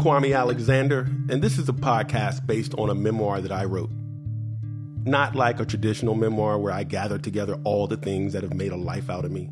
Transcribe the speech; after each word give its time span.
Kwame 0.00 0.34
Alexander, 0.34 1.00
and 1.28 1.42
this 1.42 1.58
is 1.58 1.68
a 1.68 1.74
podcast 1.74 2.46
based 2.46 2.72
on 2.78 2.88
a 2.88 2.94
memoir 2.94 3.42
that 3.42 3.52
I 3.52 3.66
wrote. 3.66 3.90
Not 5.04 5.34
like 5.34 5.60
a 5.60 5.66
traditional 5.66 6.14
memoir 6.14 6.58
where 6.58 6.72
I 6.72 6.84
gather 6.84 7.18
together 7.18 7.58
all 7.64 7.86
the 7.86 7.98
things 7.98 8.32
that 8.32 8.42
have 8.42 8.54
made 8.54 8.72
a 8.72 8.78
life 8.78 9.10
out 9.10 9.26
of 9.26 9.30
me. 9.30 9.50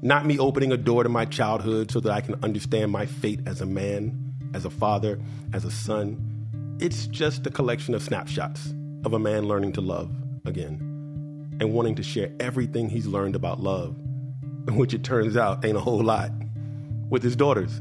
Not 0.00 0.24
me 0.24 0.38
opening 0.38 0.70
a 0.70 0.76
door 0.76 1.02
to 1.02 1.08
my 1.08 1.24
childhood 1.24 1.90
so 1.90 1.98
that 1.98 2.12
I 2.12 2.20
can 2.20 2.36
understand 2.44 2.92
my 2.92 3.06
fate 3.06 3.40
as 3.44 3.60
a 3.60 3.66
man, 3.66 4.32
as 4.54 4.64
a 4.64 4.70
father, 4.70 5.18
as 5.52 5.64
a 5.64 5.70
son. 5.72 6.76
It's 6.78 7.08
just 7.08 7.44
a 7.48 7.50
collection 7.50 7.92
of 7.96 8.04
snapshots 8.04 8.72
of 9.04 9.14
a 9.14 9.18
man 9.18 9.48
learning 9.48 9.72
to 9.72 9.80
love 9.80 10.12
again 10.44 11.56
and 11.58 11.72
wanting 11.72 11.96
to 11.96 12.04
share 12.04 12.30
everything 12.38 12.88
he's 12.88 13.08
learned 13.08 13.34
about 13.34 13.58
love, 13.58 13.96
which 14.68 14.94
it 14.94 15.02
turns 15.02 15.36
out 15.36 15.64
ain't 15.64 15.76
a 15.76 15.80
whole 15.80 16.04
lot, 16.04 16.30
with 17.10 17.24
his 17.24 17.34
daughters. 17.34 17.80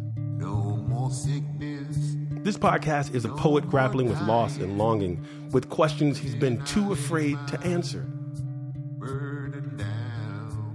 This 2.44 2.58
podcast 2.58 3.14
is 3.14 3.24
a 3.24 3.30
poet 3.30 3.70
grappling 3.70 4.10
with 4.10 4.20
loss 4.22 4.58
and 4.58 4.80
longing, 4.80 5.24
with 5.52 5.70
questions 5.70 6.18
he's 6.18 6.34
been 6.34 6.60
too 6.66 6.92
afraid 6.92 7.38
to 7.50 7.62
answer. 7.62 8.04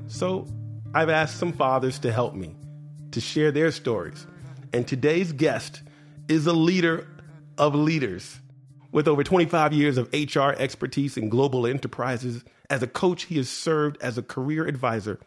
So, 0.07 0.47
I've 0.95 1.11
asked 1.11 1.41
some 1.41 1.53
fathers 1.53 1.99
to 1.99 2.13
help 2.13 2.35
me, 2.35 2.55
to 3.11 3.21
share 3.21 3.51
their 3.51 3.73
stories. 3.73 4.29
And 4.73 4.87
today's 4.87 5.33
guest 5.33 5.83
is 6.29 6.47
a 6.47 6.53
leader 6.53 7.09
of 7.59 7.75
leaders. 7.75 8.39
With 8.93 9.09
over 9.09 9.25
25 9.25 9.73
years 9.73 9.99
of 9.99 10.09
HR 10.13 10.51
expertise 10.51 11.17
in 11.17 11.29
global 11.29 11.67
enterprises, 11.67 12.45
as 12.71 12.85
a 12.85 12.87
coach, 12.87 13.25
he 13.25 13.39
has 13.39 13.49
served 13.49 14.01
as 14.01 14.17
a 14.17 14.23
career 14.23 14.69
advisor 14.69 15.19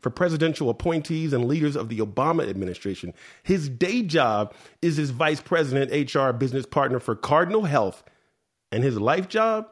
for 0.00 0.10
presidential 0.10 0.70
appointees 0.70 1.32
and 1.32 1.44
leaders 1.44 1.76
of 1.76 1.88
the 1.88 1.98
Obama 1.98 2.48
administration. 2.48 3.12
His 3.42 3.68
day 3.68 4.02
job 4.02 4.54
is 4.82 4.98
as 4.98 5.10
vice 5.10 5.40
president 5.40 6.14
HR 6.14 6.32
business 6.32 6.66
partner 6.66 6.98
for 6.98 7.14
Cardinal 7.14 7.64
Health. 7.64 8.02
And 8.72 8.84
his 8.84 8.98
life 9.00 9.28
job? 9.28 9.66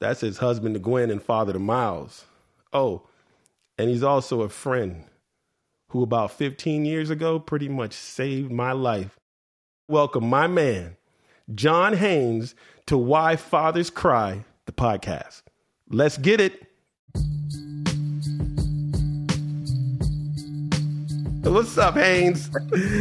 That's 0.00 0.20
his 0.20 0.38
husband 0.38 0.74
to 0.74 0.80
Gwen 0.80 1.10
and 1.10 1.22
father 1.22 1.52
to 1.52 1.58
Miles. 1.58 2.24
Oh, 2.72 3.08
and 3.78 3.88
he's 3.88 4.02
also 4.02 4.42
a 4.42 4.48
friend 4.48 5.04
who 5.88 6.02
about 6.02 6.32
15 6.32 6.84
years 6.84 7.10
ago 7.10 7.38
pretty 7.38 7.68
much 7.68 7.94
saved 7.94 8.52
my 8.52 8.72
life. 8.72 9.18
Welcome 9.88 10.28
my 10.28 10.46
man, 10.46 10.96
John 11.54 11.94
Haynes, 11.96 12.54
to 12.86 12.98
Why 12.98 13.36
Fathers 13.36 13.88
Cry, 13.88 14.44
the 14.66 14.72
podcast. 14.72 15.42
Let's 15.88 16.18
get 16.18 16.40
it. 16.40 16.62
What's 21.48 21.78
up, 21.78 21.94
Haynes? 21.94 22.50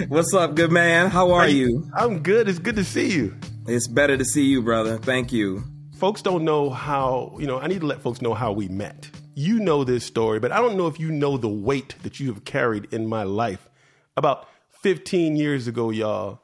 What's 0.08 0.34
up, 0.34 0.56
good 0.56 0.72
man? 0.72 1.09
How 1.09 1.31
are 1.31 1.50
you? 1.50 1.92
I'm 1.94 2.23
good. 2.23 2.48
It's 2.48 2.59
good 2.59 2.78
to 2.78 2.84
see 2.86 3.12
you. 3.12 3.36
It's 3.67 3.90
better 3.90 4.16
to 4.16 4.23
see 4.23 4.45
you, 4.45 4.62
brother. 4.62 4.98
Thank 4.98 5.34
you. 5.34 5.66
Folks 5.98 6.22
don't 6.22 6.45
know 6.45 6.70
how, 6.70 7.36
you 7.42 7.45
know, 7.45 7.59
I 7.59 7.68
need 7.68 7.81
to 7.81 7.86
let 7.86 8.02
folks 8.02 8.22
know 8.22 8.34
how 8.34 8.53
we 8.53 8.70
met. 8.70 9.12
You 9.36 9.59
know 9.59 9.84
this 9.84 10.06
story, 10.06 10.40
but 10.40 10.53
I 10.53 10.62
don't 10.62 10.78
know 10.78 10.88
if 10.88 10.98
you 10.98 11.12
know 11.12 11.36
the 11.36 11.50
weight 11.50 11.95
that 12.03 12.22
you 12.22 12.31
have 12.34 12.45
carried 12.45 12.94
in 12.94 13.06
my 13.06 13.23
life. 13.23 13.68
About 14.16 14.48
15 14.81 15.36
years 15.36 15.68
ago, 15.68 15.90
y'all, 15.90 16.40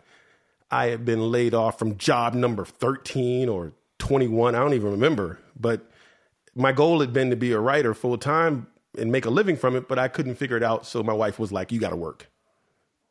I 0.70 0.88
had 0.88 1.06
been 1.06 1.32
laid 1.32 1.54
off 1.54 1.80
from 1.80 1.98
job 1.98 2.34
number 2.34 2.66
13 2.66 3.48
or 3.48 3.72
21. 4.00 4.56
I 4.56 4.60
don't 4.60 4.74
even 4.74 4.92
remember. 4.92 5.40
But 5.58 5.90
my 6.54 6.74
goal 6.74 7.00
had 7.00 7.14
been 7.14 7.30
to 7.30 7.38
be 7.38 7.54
a 7.54 7.60
writer 7.60 7.94
full 7.94 8.18
time, 8.18 8.68
and 8.98 9.12
make 9.12 9.26
a 9.26 9.30
living 9.30 9.58
from 9.58 9.76
it, 9.76 9.88
but 9.88 9.98
I 10.00 10.08
couldn't 10.08 10.36
figure 10.36 10.58
it 10.58 10.64
out. 10.64 10.86
So 10.86 11.04
my 11.04 11.14
wife 11.14 11.40
was 11.40 11.52
like, 11.52 11.72
"You 11.72 11.80
got 11.80 11.90
to 11.90 11.96
work." 11.96 12.30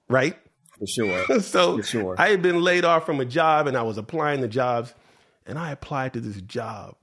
Right? 0.09 0.37
For 0.79 0.87
sure. 0.87 1.41
so 1.41 1.77
For 1.79 1.83
sure. 1.83 2.15
I 2.19 2.29
had 2.29 2.43
been 2.43 2.63
laid 2.63 2.85
off 2.85 3.07
from 3.07 3.21
a 3.21 3.25
job 3.25 3.67
and 3.67 3.77
I 3.77 3.83
was 3.83 3.99
applying 3.99 4.41
the 4.41 4.49
jobs 4.49 4.95
and 5.47 5.59
I 5.59 5.71
applied 5.71 6.13
to 6.15 6.21
this 6.21 6.41
job 6.43 6.97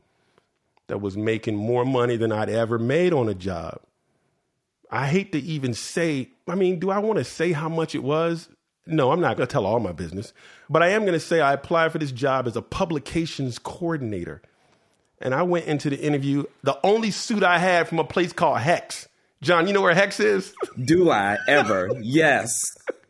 that 0.88 1.00
was 1.00 1.16
making 1.16 1.56
more 1.56 1.86
money 1.86 2.18
than 2.18 2.32
I'd 2.32 2.50
ever 2.50 2.78
made 2.78 3.14
on 3.14 3.30
a 3.30 3.34
job. 3.34 3.80
I 4.92 5.08
hate 5.08 5.32
to 5.34 5.40
even 5.40 5.74
say, 5.74 6.30
I 6.48 6.56
mean, 6.56 6.80
do 6.80 6.90
I 6.90 7.00
want 7.00 7.20
to 7.20 7.24
say 7.24 7.52
how 7.52 7.70
much 7.70 7.94
it 7.94 8.04
was? 8.04 8.50
No, 8.88 9.12
I'm 9.12 9.22
not 9.22 9.38
going 9.38 9.48
to 9.48 9.52
tell 9.52 9.68
all 9.68 9.80
my 9.80 9.92
business, 9.92 10.34
but 10.68 10.82
I 10.82 10.90
am 10.90 11.02
going 11.02 11.14
to 11.14 11.20
say 11.20 11.42
I 11.42 11.54
applied 11.54 11.92
for 11.92 12.00
this 12.00 12.12
job 12.12 12.48
as 12.48 12.56
a 12.56 12.62
publications 12.62 13.60
coordinator. 13.60 14.42
And 15.22 15.34
I 15.34 15.44
went 15.44 15.66
into 15.66 15.90
the 15.90 16.00
interview, 16.00 16.46
the 16.64 16.80
only 16.84 17.12
suit 17.12 17.44
I 17.44 17.58
had 17.60 17.88
from 17.88 18.00
a 18.00 18.04
place 18.04 18.34
called 18.34 18.60
Hecht's. 18.60 19.08
John, 19.42 19.68
you 19.68 19.74
know 19.74 19.82
where 19.82 19.94
Hecht's 19.94 20.20
is? 20.20 20.54
Do 20.82 21.12
I 21.12 21.38
ever? 21.48 21.90
yes. 22.02 22.52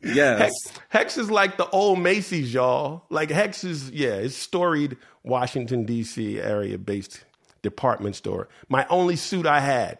Yes. 0.03 0.39
Hecht's, 0.39 0.79
Hecht's 0.89 1.17
is 1.17 1.31
like 1.31 1.57
the 1.57 1.67
old 1.69 1.99
Macy's, 1.99 2.53
y'all. 2.53 3.03
Like 3.09 3.29
Hecht's 3.29 3.63
is, 3.63 3.91
yeah, 3.91 4.15
it's 4.15 4.35
storied 4.35 4.97
Washington, 5.23 5.85
D.C. 5.85 6.39
area 6.39 6.77
based 6.77 7.23
department 7.61 8.15
store. 8.15 8.47
My 8.69 8.85
only 8.89 9.15
suit 9.15 9.45
I 9.45 9.59
had 9.59 9.99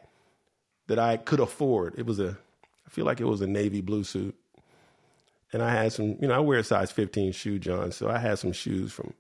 that 0.87 0.99
I 0.99 1.17
could 1.17 1.39
afford, 1.39 1.95
it 1.97 2.05
was 2.05 2.19
a, 2.19 2.37
I 2.85 2.89
feel 2.89 3.05
like 3.05 3.19
it 3.19 3.25
was 3.25 3.41
a 3.41 3.47
navy 3.47 3.81
blue 3.81 4.03
suit. 4.03 4.35
And 5.51 5.63
I 5.63 5.71
had 5.71 5.91
some, 5.93 6.17
you 6.21 6.27
know, 6.27 6.35
I 6.35 6.39
wear 6.39 6.59
a 6.59 6.63
size 6.63 6.91
15 6.91 7.31
shoe, 7.31 7.59
John. 7.59 7.91
So 7.91 8.09
I 8.09 8.19
had 8.19 8.37
some 8.37 8.51
shoes 8.51 8.91
from 8.91 9.13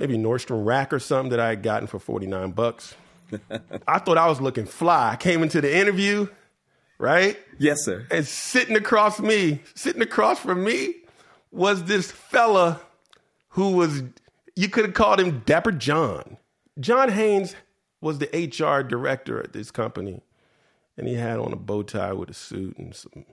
maybe 0.00 0.18
Nordstrom 0.18 0.64
Rack 0.64 0.92
or 0.92 0.98
something 0.98 1.30
that 1.30 1.38
I 1.38 1.50
had 1.50 1.62
gotten 1.62 1.86
for 1.86 1.98
49 1.98 2.50
bucks. 2.52 2.96
I 3.86 3.98
thought 4.00 4.18
I 4.18 4.26
was 4.26 4.40
looking 4.40 4.66
fly. 4.66 5.12
I 5.12 5.16
came 5.16 5.42
into 5.42 5.60
the 5.60 5.74
interview, 5.74 6.26
right? 6.98 7.38
Yes, 7.58 7.84
sir. 7.84 8.06
And 8.10 8.26
sitting 8.26 8.76
across 8.76 9.20
me, 9.20 9.60
sitting 9.76 10.02
across 10.02 10.40
from 10.40 10.64
me 10.64 10.96
was 11.52 11.84
this 11.84 12.10
fella 12.10 12.80
who 13.50 13.72
was, 13.76 14.02
you 14.56 14.68
could 14.68 14.84
have 14.84 14.94
called 14.94 15.20
him 15.20 15.42
Dapper 15.46 15.72
John. 15.72 16.36
John 16.80 17.10
Haynes 17.10 17.54
was 18.00 18.18
the 18.18 18.26
HR 18.26 18.82
director 18.82 19.40
at 19.40 19.52
this 19.52 19.70
company. 19.70 20.22
And 20.96 21.06
he 21.06 21.14
had 21.14 21.38
on 21.38 21.52
a 21.52 21.56
bow 21.56 21.82
tie 21.82 22.12
with 22.12 22.30
a 22.30 22.34
suit 22.34 22.76
and 22.76 22.94
some 22.94 23.24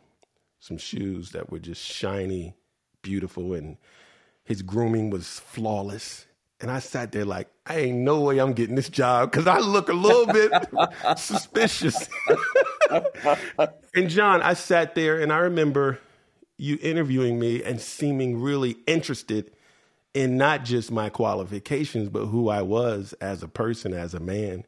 some 0.60 0.78
shoes 0.78 1.32
that 1.32 1.50
were 1.50 1.60
just 1.60 1.82
shiny, 1.82 2.54
beautiful, 3.02 3.54
and 3.54 3.78
his 4.44 4.62
grooming 4.62 5.10
was 5.10 5.40
flawless. 5.40 6.27
And 6.60 6.72
I 6.72 6.80
sat 6.80 7.12
there 7.12 7.26
like, 7.26 7.50
I 7.68 7.78
ain't 7.80 8.00
no 8.00 8.22
way 8.22 8.40
I'm 8.40 8.54
getting 8.54 8.76
this 8.76 8.90
job 8.90 9.32
because 9.32 9.46
I 9.46 9.60
look 9.60 9.90
a 9.90 9.94
little 9.94 10.26
bit 10.26 10.52
suspicious. 11.18 12.10
and 13.96 14.10
John, 14.10 14.42
I 14.42 14.54
sat 14.54 14.96
there 14.96 15.20
and 15.20 15.32
I 15.32 15.38
remember 15.40 16.00
you 16.58 16.80
interviewing 16.82 17.38
me 17.38 17.64
and 17.64 17.80
seeming 17.80 18.42
really 18.42 18.78
interested 18.88 19.52
in 20.16 20.36
not 20.36 20.66
just 20.66 20.92
my 20.92 21.10
qualifications, 21.10 22.10
but 22.10 22.26
who 22.26 22.50
I 22.50 22.64
was 22.64 23.14
as 23.22 23.44
a 23.44 23.48
person, 23.48 23.94
as 23.94 24.16
a 24.16 24.20
man. 24.20 24.66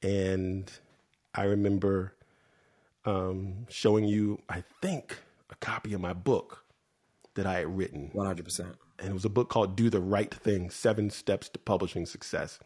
And 0.00 0.70
I 1.34 1.44
remember 1.44 2.14
um, 3.04 3.66
showing 3.68 4.04
you, 4.04 4.40
I 4.48 4.62
think, 4.80 5.18
a 5.50 5.56
copy 5.56 5.92
of 5.92 6.00
my 6.00 6.12
book 6.12 6.64
that 7.34 7.46
I 7.46 7.60
had 7.60 7.76
written. 7.76 8.12
100%. 8.14 8.74
And 8.98 9.08
it 9.08 9.12
was 9.12 9.24
a 9.24 9.30
book 9.30 9.48
called 9.48 9.76
Do 9.76 9.90
the 9.90 10.00
Right 10.00 10.32
Thing 10.32 10.70
Seven 10.70 11.10
Steps 11.10 11.48
to 11.50 11.58
Publishing 11.58 12.06
Success. 12.06 12.58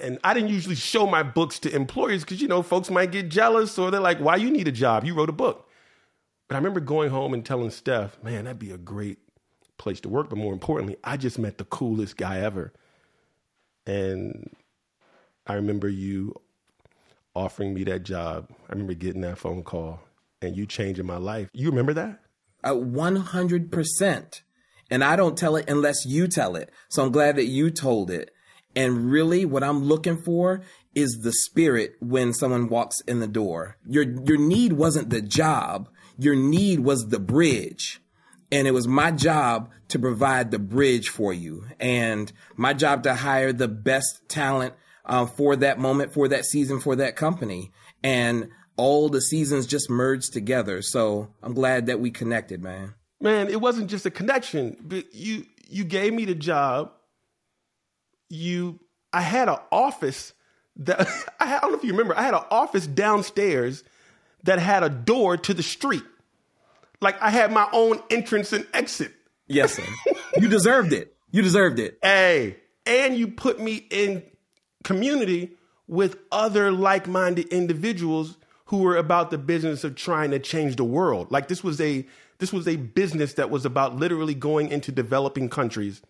And 0.00 0.18
I 0.24 0.34
didn't 0.34 0.50
usually 0.50 0.74
show 0.74 1.06
my 1.06 1.22
books 1.22 1.58
to 1.60 1.74
employers 1.74 2.22
because, 2.22 2.42
you 2.42 2.48
know, 2.48 2.62
folks 2.62 2.90
might 2.90 3.12
get 3.12 3.28
jealous 3.28 3.78
or 3.78 3.90
they're 3.90 4.00
like, 4.00 4.18
why 4.18 4.36
you 4.36 4.50
need 4.50 4.68
a 4.68 4.72
job? 4.72 5.04
You 5.04 5.14
wrote 5.14 5.30
a 5.30 5.32
book. 5.32 5.68
But 6.48 6.56
I 6.56 6.58
remember 6.58 6.80
going 6.80 7.10
home 7.10 7.34
and 7.34 7.44
telling 7.44 7.70
Steph, 7.70 8.22
man, 8.22 8.44
that'd 8.44 8.58
be 8.58 8.70
a 8.70 8.78
great 8.78 9.18
place 9.78 10.00
to 10.00 10.08
work. 10.08 10.28
But 10.28 10.38
more 10.38 10.52
importantly, 10.52 10.96
I 11.02 11.16
just 11.16 11.38
met 11.38 11.58
the 11.58 11.64
coolest 11.64 12.16
guy 12.16 12.40
ever. 12.40 12.72
And 13.86 14.50
I 15.46 15.54
remember 15.54 15.88
you 15.88 16.34
offering 17.34 17.74
me 17.74 17.84
that 17.84 18.02
job. 18.02 18.48
I 18.68 18.72
remember 18.72 18.94
getting 18.94 19.20
that 19.22 19.38
phone 19.38 19.62
call 19.62 20.00
and 20.42 20.56
you 20.56 20.66
changing 20.66 21.06
my 21.06 21.16
life. 21.16 21.48
You 21.52 21.70
remember 21.70 21.94
that? 21.94 22.20
Uh, 22.64 22.72
100%. 22.72 24.40
And 24.90 25.02
I 25.02 25.16
don't 25.16 25.36
tell 25.36 25.56
it 25.56 25.68
unless 25.68 26.06
you 26.06 26.28
tell 26.28 26.56
it. 26.56 26.70
So 26.88 27.02
I'm 27.02 27.12
glad 27.12 27.36
that 27.36 27.46
you 27.46 27.70
told 27.70 28.10
it. 28.10 28.30
And 28.74 29.10
really, 29.10 29.44
what 29.44 29.64
I'm 29.64 29.84
looking 29.84 30.18
for 30.18 30.62
is 30.94 31.20
the 31.20 31.32
spirit 31.32 31.94
when 32.00 32.32
someone 32.32 32.68
walks 32.68 33.00
in 33.00 33.20
the 33.20 33.26
door. 33.26 33.76
Your, 33.86 34.04
your 34.04 34.38
need 34.38 34.74
wasn't 34.74 35.10
the 35.10 35.22
job. 35.22 35.88
Your 36.18 36.36
need 36.36 36.80
was 36.80 37.08
the 37.08 37.18
bridge. 37.18 38.00
And 38.52 38.68
it 38.68 38.72
was 38.72 38.86
my 38.86 39.10
job 39.10 39.70
to 39.88 39.98
provide 39.98 40.50
the 40.50 40.58
bridge 40.58 41.08
for 41.08 41.32
you 41.32 41.66
and 41.80 42.32
my 42.56 42.74
job 42.74 43.02
to 43.04 43.14
hire 43.14 43.52
the 43.52 43.68
best 43.68 44.28
talent 44.28 44.74
uh, 45.04 45.26
for 45.26 45.56
that 45.56 45.78
moment, 45.78 46.12
for 46.12 46.28
that 46.28 46.44
season, 46.44 46.80
for 46.80 46.96
that 46.96 47.16
company. 47.16 47.72
And 48.02 48.50
all 48.76 49.08
the 49.08 49.20
seasons 49.20 49.66
just 49.66 49.90
merged 49.90 50.32
together. 50.32 50.82
So 50.82 51.28
I'm 51.42 51.54
glad 51.54 51.86
that 51.86 51.98
we 51.98 52.10
connected, 52.10 52.62
man. 52.62 52.94
Man, 53.20 53.48
it 53.48 53.60
wasn't 53.60 53.88
just 53.88 54.06
a 54.06 54.10
connection. 54.10 54.76
But 54.80 55.14
you 55.14 55.46
you 55.68 55.84
gave 55.84 56.12
me 56.12 56.24
the 56.24 56.34
job. 56.34 56.92
You 58.28 58.80
I 59.12 59.20
had 59.20 59.48
an 59.48 59.58
office 59.72 60.32
that 60.76 61.08
I 61.40 61.60
don't 61.60 61.72
know 61.72 61.78
if 61.78 61.84
you 61.84 61.92
remember. 61.92 62.16
I 62.16 62.22
had 62.22 62.34
an 62.34 62.44
office 62.50 62.86
downstairs 62.86 63.84
that 64.44 64.58
had 64.58 64.82
a 64.82 64.88
door 64.88 65.36
to 65.36 65.54
the 65.54 65.62
street. 65.62 66.04
Like 67.00 67.20
I 67.20 67.30
had 67.30 67.52
my 67.52 67.68
own 67.72 68.00
entrance 68.10 68.52
and 68.52 68.66
exit. 68.72 69.12
Yes, 69.48 69.74
sir. 69.74 69.84
you 70.38 70.48
deserved 70.48 70.92
it. 70.92 71.14
You 71.30 71.42
deserved 71.42 71.78
it. 71.78 71.98
Hey, 72.02 72.56
and 72.84 73.16
you 73.16 73.28
put 73.28 73.60
me 73.60 73.86
in 73.90 74.22
community 74.84 75.52
with 75.88 76.16
other 76.32 76.72
like-minded 76.72 77.48
individuals 77.48 78.36
who 78.66 78.78
were 78.78 78.96
about 78.96 79.30
the 79.30 79.38
business 79.38 79.84
of 79.84 79.94
trying 79.94 80.30
to 80.32 80.38
change 80.38 80.76
the 80.76 80.84
world. 80.84 81.30
Like 81.30 81.48
this 81.48 81.62
was 81.62 81.80
a 81.80 82.06
this 82.38 82.52
was 82.52 82.68
a 82.68 82.76
business 82.76 83.34
that 83.34 83.50
was 83.50 83.64
about 83.64 83.96
literally 83.96 84.34
going 84.34 84.68
into 84.68 84.92
developing 84.92 85.48
countries 85.48 86.02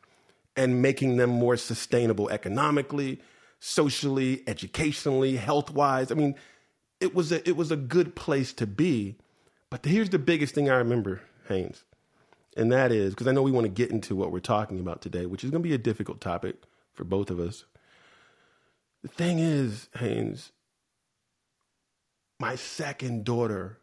and 0.57 0.83
making 0.83 1.17
them 1.17 1.31
more 1.31 1.57
sustainable 1.57 2.29
economically, 2.31 3.21
socially, 3.61 4.43
educationally, 4.47 5.37
health-wise. 5.37 6.11
I 6.11 6.15
mean, 6.15 6.35
it 7.01 7.15
was 7.15 7.31
a 7.31 7.47
it 7.49 7.57
was 7.57 7.71
a 7.71 7.77
good 7.77 8.17
place 8.17 8.53
to 8.55 8.67
be. 8.67 9.17
But 9.71 9.85
here's 9.85 10.11
the 10.11 10.19
biggest 10.19 10.55
thing 10.55 10.71
I 10.71 10.77
remember, 10.77 11.21
Haynes. 11.49 11.85
And 12.57 12.73
that 12.73 12.91
is 12.91 13.13
because 13.13 13.27
I 13.27 13.33
know 13.33 13.43
we 13.43 13.51
want 13.51 13.67
to 13.67 13.73
get 13.73 13.91
into 13.91 14.17
what 14.17 14.33
we're 14.33 14.41
talking 14.41 14.81
about 14.81 15.03
today, 15.03 15.27
which 15.27 15.45
is 15.45 15.51
going 15.51 15.63
to 15.63 15.69
be 15.69 15.75
a 15.75 15.79
difficult 15.79 16.21
topic 16.21 16.63
for 16.95 17.05
both 17.05 17.31
of 17.31 17.39
us. 17.39 17.65
The 19.03 19.09
thing 19.09 19.39
is, 19.39 19.89
Haynes, 19.99 20.53
my 22.41 22.57
second 22.57 23.25
daughter 23.25 23.79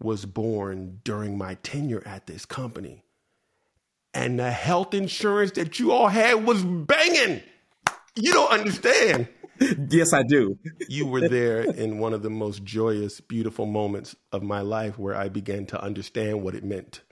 was 0.00 0.24
born 0.24 1.00
during 1.04 1.36
my 1.36 1.54
tenure 1.54 2.02
at 2.06 2.26
this 2.26 2.44
company. 2.44 3.02
And 4.14 4.38
the 4.38 4.50
health 4.50 4.94
insurance 4.94 5.52
that 5.52 5.78
you 5.78 5.92
all 5.92 6.08
had 6.08 6.44
was 6.46 6.64
banging. 6.64 7.42
You 8.16 8.32
don't 8.32 8.50
understand. 8.50 9.28
yes, 9.90 10.12
I 10.12 10.22
do. 10.22 10.58
you 10.88 11.06
were 11.06 11.28
there 11.28 11.60
in 11.62 11.98
one 11.98 12.12
of 12.12 12.22
the 12.22 12.30
most 12.30 12.64
joyous, 12.64 13.20
beautiful 13.20 13.66
moments 13.66 14.16
of 14.32 14.42
my 14.42 14.60
life 14.60 14.98
where 14.98 15.16
I 15.16 15.28
began 15.28 15.66
to 15.66 15.82
understand 15.82 16.42
what 16.42 16.54
it 16.54 16.64
meant 16.64 17.02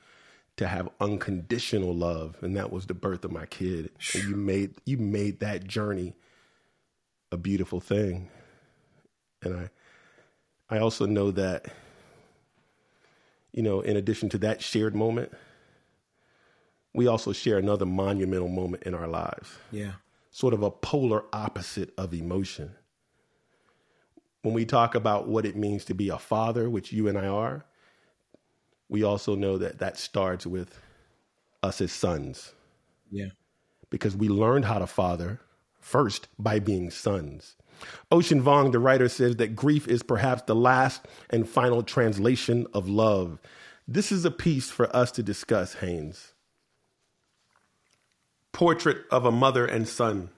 to 0.57 0.67
have 0.67 0.89
unconditional 1.01 1.95
love, 1.95 2.37
and 2.41 2.57
that 2.57 2.73
was 2.73 2.87
the 2.87 2.95
birth 2.95 3.25
of 3.25 3.33
my 3.33 3.47
kid. 3.47 3.91
And 4.15 4.25
you 4.25 4.37
made 4.37 4.75
you 4.87 4.97
made 4.97 5.41
that 5.41 5.67
journey 5.67 6.15
a 7.31 7.37
beautiful 7.37 7.81
thing. 7.81 8.31
And 9.43 9.55
I 9.55 9.71
I 10.69 10.79
also 10.79 11.07
know 11.07 11.31
that, 11.33 11.67
you 13.57 13.63
know, 13.63 13.81
in 13.81 13.97
addition 13.97 14.29
to 14.29 14.39
that 14.39 14.63
shared 14.63 14.95
moment, 14.95 15.33
we 16.95 17.07
also 17.07 17.33
share 17.33 17.59
another 17.59 17.87
monumental 17.87 18.49
moment 18.49 18.85
in 18.85 18.95
our 18.95 19.09
lives. 19.09 19.49
Yeah. 19.73 19.93
Sort 20.31 20.53
of 20.55 20.63
a 20.63 20.71
polar 20.71 21.25
opposite 21.33 21.93
of 21.97 22.13
emotion. 22.13 22.75
When 24.43 24.55
we 24.55 24.67
talk 24.67 24.95
about 24.95 25.27
what 25.27 25.47
it 25.47 25.57
means 25.57 25.87
to 25.87 25.95
be 25.95 26.11
a 26.11 26.19
father, 26.19 26.69
which 26.69 26.93
you 26.93 27.09
and 27.09 27.19
I 27.19 27.27
are, 27.27 27.65
we 28.91 29.03
also 29.03 29.35
know 29.35 29.57
that 29.57 29.79
that 29.79 29.97
starts 29.99 30.47
with 30.47 30.79
us 31.63 31.81
as 31.81 31.93
sons. 31.93 32.53
Yeah. 33.11 33.31
Because 33.89 34.15
we 34.15 34.29
learned 34.29 34.67
how 34.67 34.79
to 34.79 34.87
father 34.87 35.41
first 35.81 36.29
by 36.39 36.59
being 36.59 36.91
sons. 36.91 37.57
Ocean 38.11 38.43
Vuong, 38.43 38.73
the 38.73 38.79
writer, 38.79 39.09
says 39.09 39.37
that 39.37 39.57
grief 39.57 39.89
is 39.89 40.03
perhaps 40.03 40.43
the 40.43 40.55
last 40.55 41.07
and 41.31 41.49
final 41.49 41.83
translation 41.83 42.67
of 42.73 42.89
love. 42.89 43.41
This 43.89 44.11
is 44.11 44.25
a 44.25 44.31
piece 44.31 44.71
for 44.71 44.95
us 44.95 45.13
to 45.13 45.23
discuss, 45.23 45.75
Haynes. 45.75 46.33
Portrait 48.53 48.99
of 49.11 49.25
a 49.25 49.33
mother 49.33 49.67
and 49.67 49.87
son. 49.87 50.31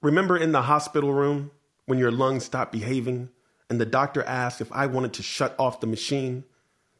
Remember 0.00 0.36
in 0.36 0.52
the 0.52 0.62
hospital 0.62 1.12
room 1.12 1.50
when 1.86 1.98
your 1.98 2.12
lungs 2.12 2.44
stopped 2.44 2.72
behaving 2.72 3.30
and 3.68 3.80
the 3.80 3.86
doctor 3.86 4.22
asked 4.22 4.60
if 4.60 4.70
I 4.72 4.86
wanted 4.86 5.12
to 5.14 5.22
shut 5.22 5.54
off 5.58 5.80
the 5.80 5.86
machine, 5.86 6.44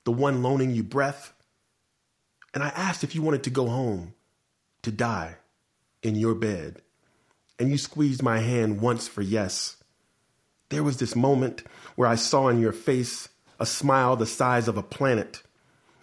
the 0.05 0.13
one 0.13 0.43
loaning 0.43 0.71
you 0.73 0.83
breath? 0.83 1.33
And 2.53 2.63
I 2.63 2.69
asked 2.69 3.05
if 3.05 3.15
you 3.15 3.23
wanted 3.23 3.45
to 3.45 3.51
go 3.51 3.67
home, 3.67 4.15
to 4.83 4.91
die 4.91 5.37
in 6.03 6.15
your 6.15 6.35
bed 6.35 6.83
and 7.59 7.71
you 7.71 7.79
squeezed 7.79 8.23
my 8.23 8.39
hand 8.39 8.81
once 8.81 9.09
for 9.09 9.23
yes. 9.23 9.77
There 10.69 10.83
was 10.83 10.99
this 10.99 11.17
moment 11.17 11.63
where 11.97 12.09
I 12.09 12.15
saw 12.15 12.49
in 12.49 12.61
your 12.61 12.73
face 12.73 13.29
a 13.59 13.67
smile 13.67 14.17
the 14.17 14.27
size 14.27 14.69
of 14.69 14.77
a 14.77 14.83
planet. 14.83 15.43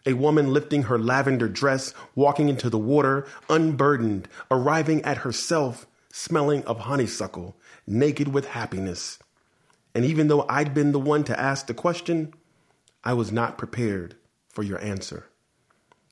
A 0.06 0.14
woman 0.14 0.54
lifting 0.54 0.84
her 0.84 1.00
lavender 1.00 1.48
dress, 1.48 1.94
walking 2.14 2.50
into 2.50 2.70
the 2.70 2.78
water, 2.78 3.26
unburdened, 3.50 4.28
arriving 4.52 5.04
at 5.04 5.20
herself, 5.20 5.88
smelling 6.12 6.64
of 6.66 6.82
honeysuckle, 6.82 7.56
naked 7.88 8.28
with 8.28 8.48
happiness. 8.48 9.18
And 9.96 10.06
even 10.06 10.28
though 10.28 10.46
I'd 10.50 10.74
been 10.74 10.92
the 10.92 11.00
one 11.00 11.24
to 11.26 11.40
ask 11.40 11.68
the 11.68 11.74
question, 11.74 12.34
I 13.04 13.14
was 13.14 13.32
not 13.32 13.58
prepared 13.58 14.16
for 14.50 14.64
your 14.64 14.80
answer, 14.82 15.28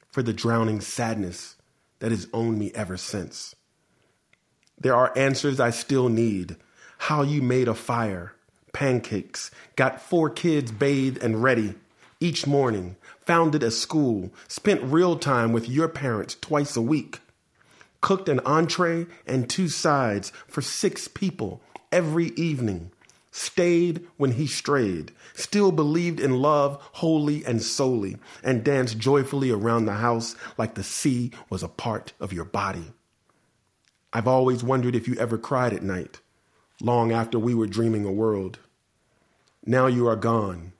for 0.09 0.23
the 0.23 0.33
drowning 0.33 0.81
sadness 0.81 1.55
that 1.99 2.11
has 2.11 2.27
owned 2.33 2.57
me 2.57 2.71
ever 2.73 2.97
since. 2.97 3.55
There 4.79 4.95
are 4.95 5.17
answers 5.17 5.59
I 5.59 5.69
still 5.69 6.09
need. 6.09 6.57
How 6.97 7.21
you 7.21 7.41
made 7.41 7.67
a 7.67 7.73
fire, 7.73 8.33
pancakes, 8.71 9.51
got 9.75 10.01
four 10.01 10.29
kids 10.29 10.71
bathed 10.71 11.21
and 11.21 11.43
ready 11.43 11.75
each 12.23 12.47
morning, 12.47 12.95
founded 13.25 13.63
a 13.63 13.69
school, 13.69 14.31
spent 14.47 14.81
real 14.81 15.17
time 15.17 15.51
with 15.51 15.67
your 15.67 15.89
parents 15.89 16.37
twice 16.39 16.77
a 16.77 16.81
week, 16.81 17.19
cooked 17.99 18.29
an 18.29 18.39
entree 18.45 19.05
and 19.27 19.49
two 19.49 19.67
sides 19.67 20.31
for 20.47 20.61
six 20.61 21.09
people 21.09 21.59
every 21.91 22.27
evening, 22.37 22.91
stayed 23.31 24.07
when 24.15 24.31
he 24.31 24.47
strayed, 24.47 25.11
still 25.33 25.73
believed 25.73 26.21
in 26.21 26.41
love 26.41 26.81
wholly 26.93 27.43
and 27.45 27.61
solely, 27.61 28.15
and 28.41 28.63
danced 28.63 28.97
joyfully 28.97 29.51
around 29.51 29.85
the 29.85 29.93
house 29.93 30.37
like 30.57 30.75
the 30.75 30.83
sea 30.83 31.29
was 31.49 31.61
a 31.61 31.67
part 31.67 32.13
of 32.21 32.31
your 32.31 32.45
body. 32.45 32.93
I've 34.15 34.27
always 34.27 34.63
wondered 34.63 34.95
if 34.95 35.07
you 35.07 35.15
ever 35.15 35.39
cried 35.39 35.74
at 35.74 35.81
night, 35.81 36.21
long 36.80 37.12
after 37.12 37.39
we 37.39 37.56
were 37.56 37.65
dreaming 37.65 38.06
a 38.06 38.12
world. 38.12 38.60
Now 39.65 39.88
you 39.88 40.07
are 40.07 40.15
gone, 40.15 40.74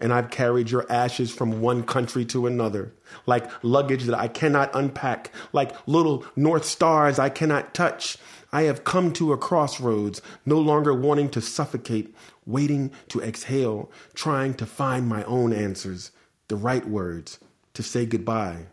and 0.00 0.12
I've 0.12 0.30
carried 0.30 0.70
your 0.70 0.84
ashes 0.90 1.32
from 1.32 1.60
one 1.60 1.84
country 1.84 2.24
to 2.24 2.44
another, 2.48 2.92
like 3.24 3.48
luggage 3.62 4.02
that 4.04 4.18
I 4.18 4.26
cannot 4.26 4.74
unpack, 4.74 5.30
like 5.52 5.76
little 5.86 6.26
North 6.34 6.64
Stars 6.64 7.20
I 7.20 7.28
cannot 7.28 7.72
touch. 7.72 8.18
I 8.52 8.62
have 8.62 8.82
come 8.82 9.12
to 9.12 9.32
a 9.32 9.38
crossroads, 9.38 10.20
no 10.44 10.58
longer 10.58 10.92
wanting 10.92 11.28
to 11.30 11.40
suffocate, 11.40 12.16
waiting 12.46 12.90
to 13.10 13.22
exhale, 13.22 13.92
trying 14.12 14.54
to 14.54 14.66
find 14.66 15.06
my 15.06 15.22
own 15.24 15.52
answers, 15.52 16.10
the 16.48 16.56
right 16.56 16.84
words, 16.84 17.38
to 17.74 17.84
say 17.84 18.06
goodbye, 18.06 18.66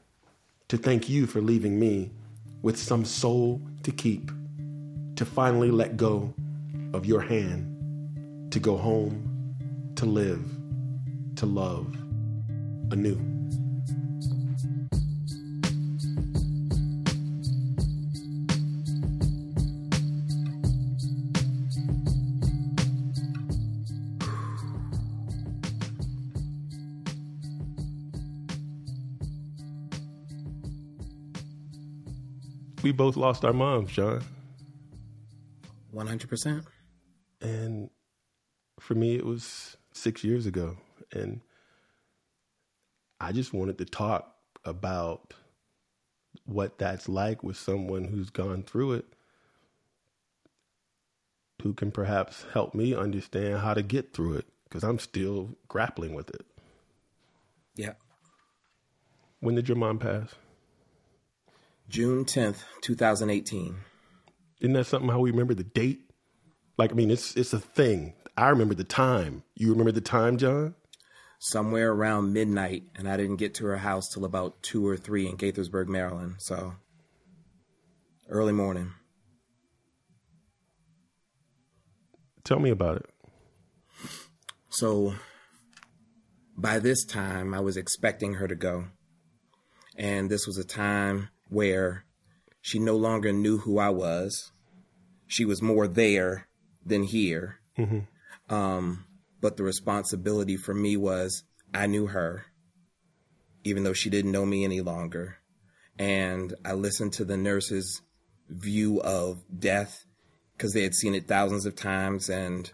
to 0.68 0.78
thank 0.78 1.10
you 1.10 1.28
for 1.28 1.42
leaving 1.42 1.80
me 1.80 2.10
with 2.64 2.80
some 2.80 3.06
soul 3.06 3.62
to 3.84 3.92
keep, 3.92 4.32
to 5.18 5.26
finally 5.26 5.70
let 5.70 5.98
go 5.98 6.34
of 6.94 7.06
your 7.06 7.22
hand, 7.22 8.52
to 8.52 8.60
go 8.60 8.78
home, 8.78 9.94
to 9.96 10.06
live, 10.06 10.44
to 11.36 11.46
love 11.46 11.86
anew. 12.92 13.33
We 32.84 32.92
both 32.92 33.16
lost 33.16 33.44
our 33.46 33.54
moms, 33.54 33.92
John. 33.92 34.24
100%. 35.94 36.66
And 37.42 37.90
for 38.80 38.96
me, 38.96 39.16
it 39.16 39.26
was 39.26 39.78
six 39.94 40.24
years 40.24 40.46
ago. 40.46 40.78
And 41.12 41.42
I 43.20 43.32
just 43.32 43.54
wanted 43.54 43.78
to 43.78 43.86
talk 43.86 44.36
about 44.66 45.34
what 46.46 46.78
that's 46.78 47.08
like 47.08 47.44
with 47.44 47.58
someone 47.58 48.06
who's 48.06 48.30
gone 48.30 48.64
through 48.64 48.94
it, 48.94 49.06
who 51.62 51.74
can 51.74 51.92
perhaps 51.92 52.46
help 52.54 52.74
me 52.74 52.94
understand 52.94 53.60
how 53.60 53.74
to 53.74 53.82
get 53.82 54.14
through 54.14 54.34
it, 54.36 54.46
because 54.66 54.84
I'm 54.84 55.00
still 55.00 55.56
grappling 55.68 56.14
with 56.14 56.30
it. 56.32 56.46
Yeah. 57.76 57.94
When 59.40 59.56
did 59.56 59.70
your 59.70 59.78
mom 59.78 60.00
pass? 60.00 60.30
June 61.94 62.26
10th, 62.26 62.64
2018. 62.82 63.76
Isn't 64.62 64.74
that 64.74 64.86
something 64.88 65.12
how 65.12 65.20
we 65.20 65.30
remember 65.30 65.54
the 65.54 65.64
date? 65.64 66.00
Like, 66.76 66.92
I 66.92 66.96
mean, 66.96 67.12
it's 67.12 67.36
it's 67.36 67.54
a 67.54 67.60
thing. 67.60 68.16
I 68.36 68.50
remember 68.50 68.74
the 68.74 68.84
time. 68.84 69.44
You 69.54 69.70
remember 69.70 69.92
the 69.92 70.02
time, 70.02 70.40
John? 70.40 70.74
Somewhere 71.38 71.92
around 71.92 72.34
midnight, 72.34 72.82
and 72.96 73.08
I 73.08 73.16
didn't 73.16 73.36
get 73.36 73.54
to 73.56 73.66
her 73.66 73.78
house 73.78 74.10
till 74.10 74.26
about 74.26 74.64
two 74.64 74.88
or 74.88 74.98
three 74.98 75.28
in 75.28 75.38
Gaithersburg, 75.38 75.86
Maryland. 75.86 76.38
So 76.40 76.74
early 78.28 78.54
morning. 78.54 78.94
Tell 82.44 82.58
me 82.58 82.72
about 82.72 82.96
it. 82.96 83.10
So 84.72 85.14
by 86.58 86.80
this 86.80 87.06
time, 87.06 87.54
I 87.54 87.60
was 87.60 87.78
expecting 87.78 88.34
her 88.34 88.48
to 88.48 88.56
go. 88.56 88.86
And 89.96 90.32
this 90.32 90.48
was 90.48 90.58
a 90.58 90.64
time 90.64 91.30
where 91.54 92.04
she 92.62 92.80
no 92.80 92.96
longer 92.96 93.32
knew 93.32 93.60
who 93.60 93.78
I 93.78 93.90
was. 93.90 94.52
She 95.28 95.46
was 95.46 95.62
more 95.62 95.88
there 95.88 96.48
than 96.86 97.04
here. 97.04 97.60
Mm-hmm. 97.78 98.54
Um, 98.54 99.06
but 99.42 99.58
the 99.58 99.64
responsibility 99.64 100.58
for 100.58 100.74
me 100.74 100.98
was 100.98 101.44
I 101.74 101.88
knew 101.88 102.08
her, 102.08 102.46
even 103.64 103.84
though 103.84 103.94
she 103.94 104.10
didn't 104.10 104.32
know 104.32 104.46
me 104.46 104.64
any 104.64 104.82
longer. 104.82 105.38
And 105.98 106.54
I 106.66 106.74
listened 106.74 107.14
to 107.14 107.26
the 107.26 107.38
nurse's 107.38 108.02
view 108.50 109.02
of 109.02 109.42
death 109.58 110.06
because 110.56 110.74
they 110.74 110.84
had 110.84 110.96
seen 110.96 111.16
it 111.16 111.28
thousands 111.28 111.66
of 111.66 111.76
times. 111.76 112.30
And 112.30 112.72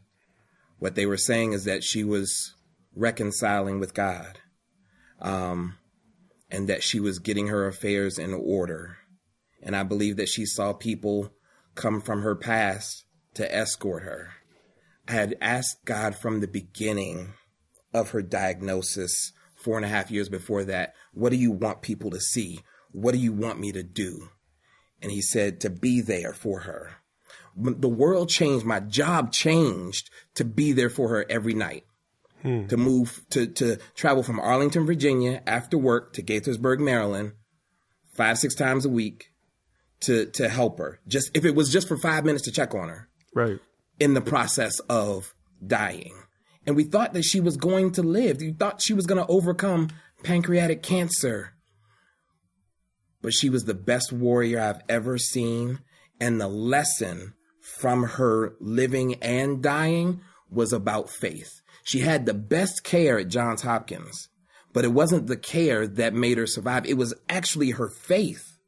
what 0.79 0.95
they 0.95 1.05
were 1.05 1.17
saying 1.17 1.53
is 1.53 1.65
that 1.65 1.83
she 1.83 2.03
was 2.03 2.53
reconciling 2.95 3.79
with 3.79 3.93
God 3.93 4.39
um, 5.21 5.75
and 6.51 6.67
that 6.67 6.83
she 6.83 6.99
was 6.99 7.19
getting 7.19 7.47
her 7.47 7.67
affairs 7.67 8.17
in 8.17 8.33
order. 8.33 8.97
And 9.61 9.75
I 9.75 9.83
believe 9.83 10.17
that 10.17 10.29
she 10.29 10.45
saw 10.45 10.73
people 10.73 11.33
come 11.75 12.01
from 12.01 12.21
her 12.21 12.35
past 12.35 13.03
to 13.35 13.55
escort 13.55 14.03
her. 14.03 14.29
I 15.07 15.13
had 15.13 15.37
asked 15.41 15.85
God 15.85 16.15
from 16.15 16.39
the 16.39 16.47
beginning 16.47 17.33
of 17.93 18.11
her 18.11 18.21
diagnosis, 18.21 19.31
four 19.55 19.75
and 19.75 19.85
a 19.85 19.89
half 19.89 20.11
years 20.11 20.29
before 20.29 20.63
that, 20.65 20.93
what 21.13 21.31
do 21.31 21.35
you 21.35 21.51
want 21.51 21.81
people 21.81 22.11
to 22.11 22.19
see? 22.19 22.59
What 22.91 23.13
do 23.13 23.17
you 23.17 23.33
want 23.33 23.59
me 23.59 23.71
to 23.71 23.83
do? 23.83 24.29
And 25.01 25.11
he 25.11 25.21
said 25.21 25.59
to 25.61 25.69
be 25.69 26.01
there 26.01 26.33
for 26.33 26.61
her. 26.61 26.97
The 27.55 27.89
world 27.89 28.29
changed, 28.29 28.65
my 28.65 28.79
job 28.79 29.31
changed 29.31 30.09
to 30.35 30.45
be 30.45 30.71
there 30.71 30.89
for 30.89 31.09
her 31.09 31.25
every 31.29 31.53
night. 31.53 31.83
Hmm. 32.41 32.67
To 32.67 32.77
move 32.77 33.21
to, 33.31 33.47
to 33.47 33.77
travel 33.95 34.23
from 34.23 34.39
Arlington, 34.39 34.85
Virginia 34.85 35.41
after 35.45 35.77
work 35.77 36.13
to 36.13 36.23
Gaithersburg, 36.23 36.79
Maryland, 36.79 37.33
five, 38.13 38.37
six 38.37 38.55
times 38.55 38.85
a 38.85 38.89
week 38.89 39.31
to 40.01 40.25
to 40.27 40.47
help 40.47 40.77
her. 40.77 40.99
Just 41.07 41.31
if 41.35 41.43
it 41.43 41.55
was 41.55 41.71
just 41.71 41.87
for 41.87 41.97
five 41.97 42.23
minutes 42.23 42.45
to 42.45 42.51
check 42.51 42.73
on 42.73 42.89
her. 42.89 43.09
Right. 43.33 43.59
In 43.99 44.13
the 44.13 44.21
process 44.21 44.79
of 44.87 45.33
dying. 45.65 46.13
And 46.65 46.75
we 46.75 46.83
thought 46.83 47.13
that 47.13 47.23
she 47.23 47.39
was 47.39 47.57
going 47.57 47.91
to 47.93 48.03
live. 48.03 48.37
We 48.39 48.53
thought 48.53 48.81
she 48.81 48.93
was 48.93 49.05
going 49.05 49.23
to 49.23 49.31
overcome 49.31 49.89
pancreatic 50.23 50.83
cancer. 50.83 51.53
But 53.21 53.33
she 53.33 53.49
was 53.49 53.65
the 53.65 53.73
best 53.73 54.13
warrior 54.13 54.61
I've 54.61 54.81
ever 54.87 55.17
seen. 55.17 55.79
And 56.21 56.39
the 56.39 56.47
lesson 56.47 57.33
from 57.61 58.03
her 58.03 58.53
living 58.59 59.15
and 59.15 59.61
dying 59.61 60.21
was 60.49 60.73
about 60.73 61.09
faith. 61.09 61.61
She 61.89 62.01
had 62.01 62.27
the 62.27 62.35
best 62.35 62.83
care 62.83 63.17
at 63.17 63.29
Johns 63.29 63.63
Hopkins, 63.63 64.29
but 64.73 64.85
it 64.85 64.93
wasn't 64.93 65.25
the 65.25 65.35
care 65.35 65.87
that 65.87 66.13
made 66.13 66.37
her 66.37 66.45
survive. 66.45 66.85
It 66.85 66.97
was 66.97 67.15
actually 67.27 67.71
her 67.71 67.89
faith. 67.89 68.59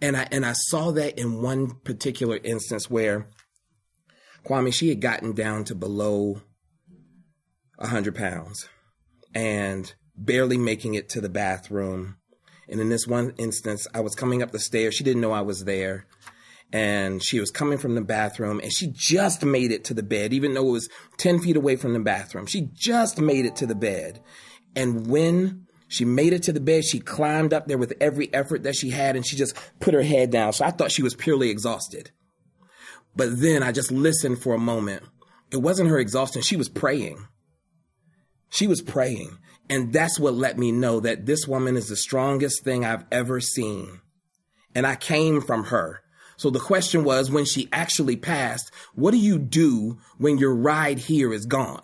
And 0.00 0.16
I, 0.16 0.26
and 0.32 0.46
I 0.46 0.54
saw 0.54 0.90
that 0.92 1.18
in 1.18 1.42
one 1.42 1.72
particular 1.84 2.38
instance 2.42 2.88
where 2.88 3.28
Kwame, 4.46 4.72
she 4.72 4.88
had 4.88 5.02
gotten 5.02 5.34
down 5.34 5.64
to 5.64 5.74
below 5.74 6.40
100 7.76 8.14
pounds 8.14 8.70
and 9.34 9.92
barely 10.16 10.56
making 10.56 10.94
it 10.94 11.10
to 11.10 11.20
the 11.20 11.28
bathroom. 11.28 12.16
And 12.70 12.80
in 12.80 12.88
this 12.88 13.06
one 13.06 13.34
instance, 13.36 13.86
I 13.92 14.00
was 14.00 14.14
coming 14.14 14.42
up 14.42 14.50
the 14.50 14.58
stairs. 14.58 14.94
She 14.94 15.04
didn't 15.04 15.20
know 15.20 15.32
I 15.32 15.42
was 15.42 15.64
there 15.64 16.06
and 16.72 17.22
she 17.22 17.40
was 17.40 17.50
coming 17.50 17.78
from 17.78 17.94
the 17.94 18.00
bathroom 18.00 18.60
and 18.60 18.72
she 18.72 18.86
just 18.88 19.44
made 19.44 19.72
it 19.72 19.84
to 19.84 19.94
the 19.94 20.02
bed, 20.02 20.32
even 20.32 20.54
though 20.54 20.68
it 20.68 20.72
was 20.72 20.88
10 21.18 21.40
feet 21.40 21.56
away 21.56 21.76
from 21.76 21.92
the 21.92 22.00
bathroom. 22.00 22.46
She 22.46 22.68
just 22.72 23.20
made 23.20 23.44
it 23.44 23.56
to 23.56 23.66
the 23.66 23.74
bed. 23.74 24.20
And 24.76 25.08
when 25.08 25.66
she 25.88 26.04
made 26.04 26.32
it 26.32 26.44
to 26.44 26.52
the 26.52 26.60
bed, 26.60 26.84
she 26.84 27.00
climbed 27.00 27.52
up 27.52 27.66
there 27.66 27.78
with 27.78 27.94
every 28.00 28.32
effort 28.32 28.62
that 28.62 28.76
she 28.76 28.90
had 28.90 29.16
and 29.16 29.26
she 29.26 29.36
just 29.36 29.56
put 29.80 29.94
her 29.94 30.02
head 30.02 30.30
down. 30.30 30.52
So 30.52 30.64
I 30.64 30.70
thought 30.70 30.92
she 30.92 31.02
was 31.02 31.16
purely 31.16 31.50
exhausted. 31.50 32.12
But 33.16 33.40
then 33.40 33.64
I 33.64 33.72
just 33.72 33.90
listened 33.90 34.40
for 34.40 34.54
a 34.54 34.58
moment. 34.58 35.02
It 35.50 35.56
wasn't 35.56 35.90
her 35.90 35.98
exhaustion. 35.98 36.42
She 36.42 36.56
was 36.56 36.68
praying. 36.68 37.26
She 38.50 38.68
was 38.68 38.82
praying. 38.82 39.36
And 39.68 39.92
that's 39.92 40.18
what 40.18 40.34
let 40.34 40.58
me 40.58 40.70
know 40.70 41.00
that 41.00 41.26
this 41.26 41.46
woman 41.46 41.76
is 41.76 41.88
the 41.88 41.96
strongest 41.96 42.62
thing 42.62 42.84
I've 42.84 43.04
ever 43.10 43.40
seen. 43.40 44.00
And 44.74 44.86
I 44.86 44.94
came 44.94 45.40
from 45.40 45.64
her. 45.64 46.02
So 46.40 46.48
the 46.48 46.58
question 46.58 47.04
was 47.04 47.30
when 47.30 47.44
she 47.44 47.68
actually 47.70 48.16
passed, 48.16 48.72
what 48.94 49.10
do 49.10 49.18
you 49.18 49.38
do 49.38 49.98
when 50.16 50.38
your 50.38 50.54
ride 50.54 50.98
here 50.98 51.34
is 51.34 51.44
gone? 51.44 51.82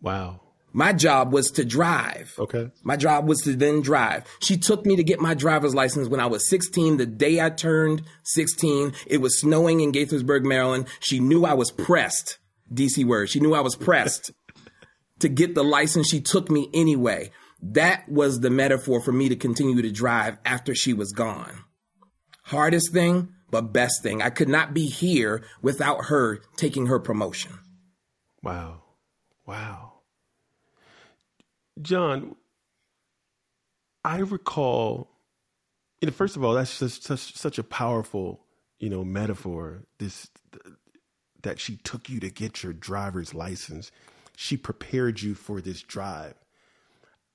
Wow. 0.00 0.42
My 0.72 0.92
job 0.92 1.32
was 1.32 1.50
to 1.50 1.64
drive. 1.64 2.36
Okay. 2.38 2.70
My 2.84 2.96
job 2.96 3.26
was 3.26 3.40
to 3.40 3.56
then 3.56 3.80
drive. 3.80 4.26
She 4.38 4.58
took 4.58 4.86
me 4.86 4.94
to 4.94 5.02
get 5.02 5.18
my 5.18 5.34
driver's 5.34 5.74
license 5.74 6.06
when 6.06 6.20
I 6.20 6.26
was 6.26 6.48
16. 6.48 6.98
The 6.98 7.06
day 7.06 7.40
I 7.40 7.50
turned 7.50 8.02
16, 8.22 8.92
it 9.08 9.20
was 9.20 9.40
snowing 9.40 9.80
in 9.80 9.90
Gaithersburg, 9.90 10.44
Maryland. 10.44 10.86
She 11.00 11.18
knew 11.18 11.44
I 11.44 11.54
was 11.54 11.72
pressed. 11.72 12.38
DC 12.72 13.04
word. 13.04 13.28
She 13.28 13.40
knew 13.40 13.54
I 13.54 13.60
was 13.60 13.74
pressed 13.74 14.30
to 15.18 15.28
get 15.28 15.56
the 15.56 15.64
license. 15.64 16.06
She 16.06 16.20
took 16.20 16.48
me 16.48 16.70
anyway. 16.72 17.32
That 17.60 18.08
was 18.08 18.38
the 18.38 18.50
metaphor 18.50 19.00
for 19.00 19.10
me 19.10 19.28
to 19.30 19.36
continue 19.36 19.82
to 19.82 19.90
drive 19.90 20.38
after 20.44 20.76
she 20.76 20.92
was 20.92 21.10
gone. 21.10 21.64
Hardest 22.44 22.92
thing 22.92 23.33
but 23.54 23.72
best 23.72 24.02
thing. 24.02 24.20
I 24.20 24.30
could 24.30 24.48
not 24.48 24.74
be 24.74 24.86
here 24.86 25.44
without 25.62 26.06
her 26.06 26.38
taking 26.56 26.86
her 26.86 26.98
promotion. 26.98 27.52
Wow. 28.42 28.82
Wow. 29.46 29.92
John, 31.80 32.34
I 34.04 34.18
recall, 34.18 35.08
you 36.00 36.06
know, 36.06 36.12
first 36.12 36.34
of 36.34 36.42
all, 36.42 36.54
that's 36.54 36.80
just 36.80 37.04
such, 37.04 37.36
such 37.36 37.56
a 37.60 37.62
powerful, 37.62 38.40
you 38.80 38.90
know, 38.90 39.04
metaphor. 39.04 39.84
This 39.98 40.28
that 41.42 41.60
she 41.60 41.76
took 41.76 42.08
you 42.08 42.18
to 42.18 42.30
get 42.30 42.64
your 42.64 42.72
driver's 42.72 43.34
license. 43.34 43.92
She 44.34 44.56
prepared 44.56 45.22
you 45.22 45.36
for 45.36 45.60
this 45.60 45.80
drive. 45.80 46.34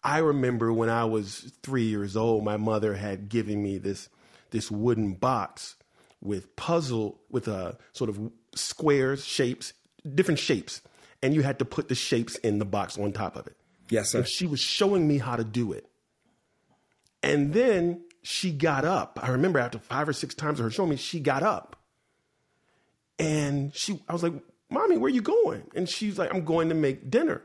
I 0.03 0.17
remember 0.17 0.73
when 0.73 0.89
I 0.89 1.05
was 1.05 1.53
three 1.63 1.83
years 1.83 2.17
old, 2.17 2.43
my 2.43 2.57
mother 2.57 2.95
had 2.95 3.29
given 3.29 3.63
me 3.63 3.77
this 3.77 4.09
this 4.51 4.69
wooden 4.69 5.13
box 5.13 5.77
with 6.21 6.55
puzzle 6.55 7.19
with 7.29 7.47
a 7.47 7.55
uh, 7.55 7.71
sort 7.93 8.09
of 8.09 8.19
squares, 8.55 9.25
shapes, 9.25 9.73
different 10.15 10.39
shapes, 10.39 10.81
and 11.21 11.33
you 11.33 11.41
had 11.41 11.59
to 11.59 11.65
put 11.65 11.87
the 11.87 11.95
shapes 11.95 12.35
in 12.37 12.59
the 12.59 12.65
box 12.65 12.97
on 12.97 13.11
top 13.11 13.35
of 13.35 13.47
it. 13.47 13.55
Yes, 13.89 14.11
sir. 14.11 14.19
And 14.19 14.27
she 14.27 14.45
was 14.45 14.59
showing 14.59 15.07
me 15.07 15.17
how 15.17 15.35
to 15.35 15.43
do 15.43 15.73
it. 15.73 15.85
And 17.23 17.53
then 17.53 18.01
she 18.21 18.51
got 18.51 18.85
up. 18.85 19.19
I 19.21 19.29
remember 19.29 19.59
after 19.59 19.79
five 19.79 20.07
or 20.07 20.13
six 20.13 20.35
times 20.35 20.59
of 20.59 20.65
her 20.65 20.71
showing 20.71 20.89
me, 20.89 20.95
she 20.95 21.19
got 21.19 21.43
up. 21.43 21.75
And 23.17 23.75
she 23.75 24.01
I 24.07 24.13
was 24.13 24.23
like, 24.23 24.33
Mommy, 24.69 24.97
where 24.97 25.09
you 25.09 25.21
going? 25.21 25.63
And 25.75 25.89
she's 25.89 26.17
like, 26.17 26.33
I'm 26.33 26.45
going 26.45 26.69
to 26.69 26.75
make 26.75 27.09
dinner. 27.09 27.41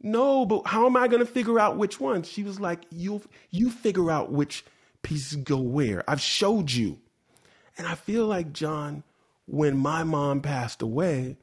No, 0.00 0.46
but 0.46 0.66
how 0.66 0.86
am 0.86 0.96
I 0.96 1.06
going 1.08 1.24
to 1.24 1.30
figure 1.30 1.60
out 1.60 1.76
which 1.76 2.00
one? 2.00 2.22
She 2.22 2.42
was 2.42 2.58
like, 2.58 2.80
you 2.90 3.22
you 3.50 3.70
figure 3.70 4.10
out 4.10 4.32
which 4.32 4.64
pieces 5.02 5.36
go 5.36 5.58
where. 5.58 6.08
I've 6.08 6.20
showed 6.20 6.70
you. 6.70 6.98
And 7.78 7.86
I 7.86 7.94
feel 7.94 8.26
like, 8.26 8.52
John, 8.52 9.02
when 9.46 9.76
my 9.76 10.04
mom 10.04 10.40
passed 10.40 10.82
away 10.82 11.36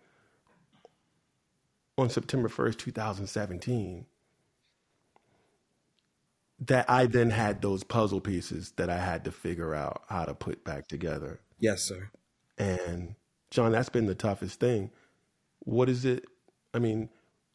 on 1.98 2.10
September 2.10 2.48
1st, 2.48 2.78
2017, 2.78 4.06
that 6.62 6.90
I 6.90 7.06
then 7.06 7.30
had 7.30 7.62
those 7.62 7.84
puzzle 7.84 8.20
pieces 8.20 8.74
that 8.76 8.90
I 8.90 8.98
had 8.98 9.24
to 9.26 9.32
figure 9.32 9.74
out 9.74 10.04
how 10.10 10.26
to 10.26 10.34
put 10.34 10.64
back 10.64 10.88
together. 10.88 11.40
Yes, 11.58 11.84
sir. 11.84 12.10
And 12.58 13.16
John, 13.50 13.72
that's 13.72 13.90
been 13.90 14.06
the 14.06 14.16
toughest 14.16 14.60
thing. 14.60 14.92
What 15.60 15.90
is 15.90 16.06
it? 16.06 16.26
I 16.74 16.80
mean, 16.80 17.10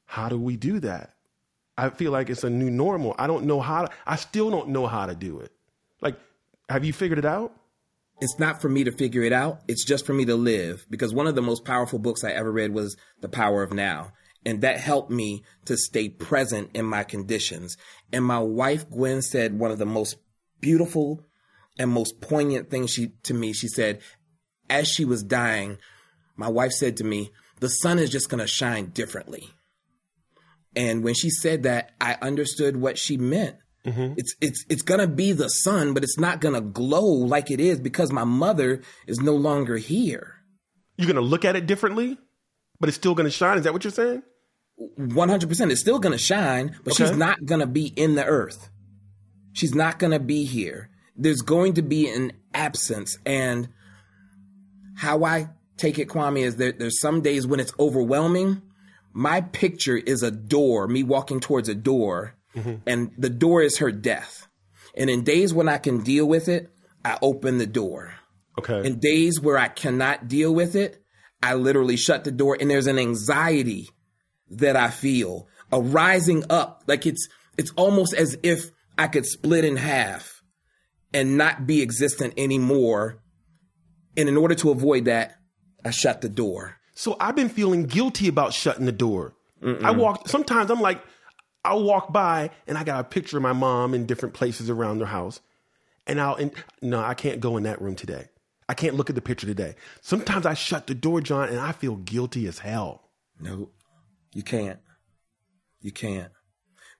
how 0.06 0.28
do 0.28 0.38
we 0.38 0.56
do 0.56 0.80
that? 0.80 1.14
I 1.76 1.90
feel 1.90 2.12
like 2.12 2.30
it's 2.30 2.44
a 2.44 2.50
new 2.50 2.70
normal. 2.70 3.14
I 3.18 3.26
don't 3.26 3.44
know 3.44 3.60
how 3.60 3.86
to, 3.86 3.92
I 4.06 4.16
still 4.16 4.50
don't 4.50 4.68
know 4.68 4.86
how 4.86 5.06
to 5.06 5.14
do 5.14 5.40
it. 5.40 5.52
Like, 6.00 6.16
have 6.68 6.84
you 6.84 6.92
figured 6.92 7.18
it 7.18 7.24
out? 7.24 7.52
It's 8.20 8.38
not 8.38 8.62
for 8.62 8.68
me 8.68 8.84
to 8.84 8.92
figure 8.92 9.22
it 9.22 9.32
out. 9.32 9.60
It's 9.68 9.84
just 9.84 10.06
for 10.06 10.12
me 10.12 10.24
to 10.26 10.36
live 10.36 10.86
because 10.88 11.12
one 11.12 11.26
of 11.26 11.34
the 11.34 11.42
most 11.42 11.64
powerful 11.64 11.98
books 11.98 12.24
I 12.24 12.30
ever 12.30 12.50
read 12.50 12.72
was 12.72 12.96
The 13.20 13.28
Power 13.28 13.62
of 13.62 13.72
Now. 13.72 14.12
And 14.46 14.60
that 14.60 14.78
helped 14.78 15.10
me 15.10 15.42
to 15.64 15.76
stay 15.76 16.08
present 16.08 16.70
in 16.74 16.84
my 16.84 17.02
conditions. 17.02 17.76
And 18.12 18.24
my 18.24 18.38
wife, 18.38 18.88
Gwen, 18.90 19.22
said 19.22 19.58
one 19.58 19.70
of 19.70 19.78
the 19.78 19.86
most 19.86 20.16
beautiful 20.60 21.24
and 21.78 21.90
most 21.90 22.20
poignant 22.20 22.70
things 22.70 22.90
she, 22.90 23.12
to 23.24 23.34
me. 23.34 23.52
She 23.52 23.68
said, 23.68 24.00
as 24.68 24.86
she 24.86 25.04
was 25.04 25.22
dying, 25.22 25.78
my 26.36 26.48
wife 26.48 26.72
said 26.72 26.98
to 26.98 27.04
me, 27.04 27.30
the 27.60 27.68
sun 27.68 27.98
is 27.98 28.10
just 28.10 28.28
going 28.28 28.40
to 28.40 28.46
shine 28.46 28.86
differently. 28.90 29.48
And 30.76 31.02
when 31.02 31.14
she 31.14 31.30
said 31.30 31.62
that, 31.62 31.92
I 32.00 32.16
understood 32.20 32.76
what 32.76 32.98
she 32.98 33.16
meant. 33.16 33.56
Mm-hmm. 33.86 34.14
It's 34.16 34.34
it's 34.40 34.64
it's 34.68 34.82
gonna 34.82 35.06
be 35.06 35.32
the 35.32 35.50
sun, 35.50 35.94
but 35.94 36.04
it's 36.04 36.18
not 36.18 36.40
gonna 36.40 36.60
glow 36.60 37.04
like 37.04 37.50
it 37.50 37.60
is 37.60 37.78
because 37.80 38.12
my 38.12 38.24
mother 38.24 38.82
is 39.06 39.20
no 39.20 39.34
longer 39.34 39.76
here. 39.76 40.36
You're 40.96 41.08
gonna 41.08 41.20
look 41.20 41.44
at 41.44 41.56
it 41.56 41.66
differently, 41.66 42.18
but 42.80 42.88
it's 42.88 42.96
still 42.96 43.14
gonna 43.14 43.30
shine. 43.30 43.58
Is 43.58 43.64
that 43.64 43.72
what 43.72 43.84
you're 43.84 43.92
saying? 43.92 44.22
100%. 44.98 45.70
It's 45.70 45.80
still 45.80 45.98
going 45.98 46.12
to 46.12 46.18
shine, 46.18 46.76
but 46.84 46.94
she's 46.94 47.16
not 47.16 47.44
going 47.44 47.60
to 47.60 47.66
be 47.66 47.86
in 47.86 48.14
the 48.14 48.24
earth. 48.24 48.70
She's 49.52 49.74
not 49.74 49.98
going 49.98 50.12
to 50.12 50.20
be 50.20 50.44
here. 50.44 50.90
There's 51.16 51.42
going 51.42 51.74
to 51.74 51.82
be 51.82 52.08
an 52.08 52.32
absence. 52.52 53.18
And 53.24 53.68
how 54.96 55.24
I 55.24 55.50
take 55.76 55.98
it, 55.98 56.08
Kwame, 56.08 56.40
is 56.40 56.56
that 56.56 56.78
there's 56.78 57.00
some 57.00 57.20
days 57.20 57.46
when 57.46 57.60
it's 57.60 57.72
overwhelming. 57.78 58.62
My 59.12 59.42
picture 59.42 59.96
is 59.96 60.24
a 60.24 60.32
door, 60.32 60.88
me 60.88 61.04
walking 61.04 61.38
towards 61.38 61.68
a 61.68 61.74
door, 61.74 62.34
Mm-hmm. 62.54 62.74
and 62.86 63.10
the 63.18 63.30
door 63.30 63.62
is 63.62 63.78
her 63.78 63.90
death. 63.90 64.46
And 64.96 65.10
in 65.10 65.24
days 65.24 65.52
when 65.52 65.68
I 65.68 65.78
can 65.78 66.02
deal 66.02 66.26
with 66.26 66.48
it, 66.48 66.70
I 67.04 67.18
open 67.20 67.58
the 67.58 67.66
door. 67.66 68.14
Okay. 68.58 68.86
In 68.86 69.00
days 69.00 69.40
where 69.40 69.58
I 69.58 69.68
cannot 69.68 70.28
deal 70.28 70.54
with 70.54 70.76
it, 70.76 71.02
I 71.42 71.54
literally 71.54 71.96
shut 71.96 72.24
the 72.24 72.30
door 72.30 72.56
and 72.58 72.70
there's 72.70 72.86
an 72.86 72.98
anxiety 72.98 73.90
that 74.50 74.76
I 74.76 74.90
feel, 74.90 75.48
a 75.72 75.80
rising 75.80 76.44
up. 76.48 76.84
Like 76.86 77.06
it's 77.06 77.28
it's 77.58 77.72
almost 77.72 78.14
as 78.14 78.36
if 78.42 78.70
I 78.96 79.08
could 79.08 79.26
split 79.26 79.64
in 79.64 79.76
half 79.76 80.40
and 81.12 81.36
not 81.36 81.66
be 81.66 81.82
existent 81.82 82.34
anymore. 82.36 83.18
And 84.16 84.28
in 84.28 84.36
order 84.36 84.54
to 84.56 84.70
avoid 84.70 85.06
that, 85.06 85.36
I 85.84 85.90
shut 85.90 86.20
the 86.20 86.28
door. 86.28 86.76
So 86.94 87.16
I've 87.18 87.34
been 87.34 87.48
feeling 87.48 87.84
guilty 87.84 88.28
about 88.28 88.54
shutting 88.54 88.86
the 88.86 88.92
door. 88.92 89.34
I 89.82 89.92
walk, 89.92 90.28
sometimes 90.28 90.70
I'm 90.70 90.80
like, 90.80 91.02
I'll 91.64 91.82
walk 91.82 92.12
by 92.12 92.50
and 92.66 92.76
I 92.76 92.84
got 92.84 93.00
a 93.00 93.04
picture 93.04 93.36
of 93.36 93.42
my 93.42 93.52
mom 93.52 93.94
in 93.94 94.06
different 94.06 94.34
places 94.34 94.68
around 94.68 95.00
her 95.00 95.06
house. 95.06 95.40
And 96.06 96.20
I'll, 96.20 96.34
and, 96.34 96.52
no, 96.82 97.00
I 97.00 97.14
can't 97.14 97.40
go 97.40 97.56
in 97.56 97.62
that 97.62 97.80
room 97.80 97.94
today. 97.94 98.28
I 98.68 98.74
can't 98.74 98.94
look 98.94 99.08
at 99.08 99.14
the 99.14 99.22
picture 99.22 99.46
today. 99.46 99.74
Sometimes 100.00 100.46
I 100.46 100.54
shut 100.54 100.86
the 100.86 100.94
door, 100.94 101.20
John, 101.20 101.48
and 101.48 101.58
I 101.58 101.72
feel 101.72 101.96
guilty 101.96 102.46
as 102.46 102.58
hell. 102.58 103.02
No, 103.40 103.70
you 104.32 104.42
can't. 104.42 104.78
You 105.82 105.92
can't. 105.92 106.30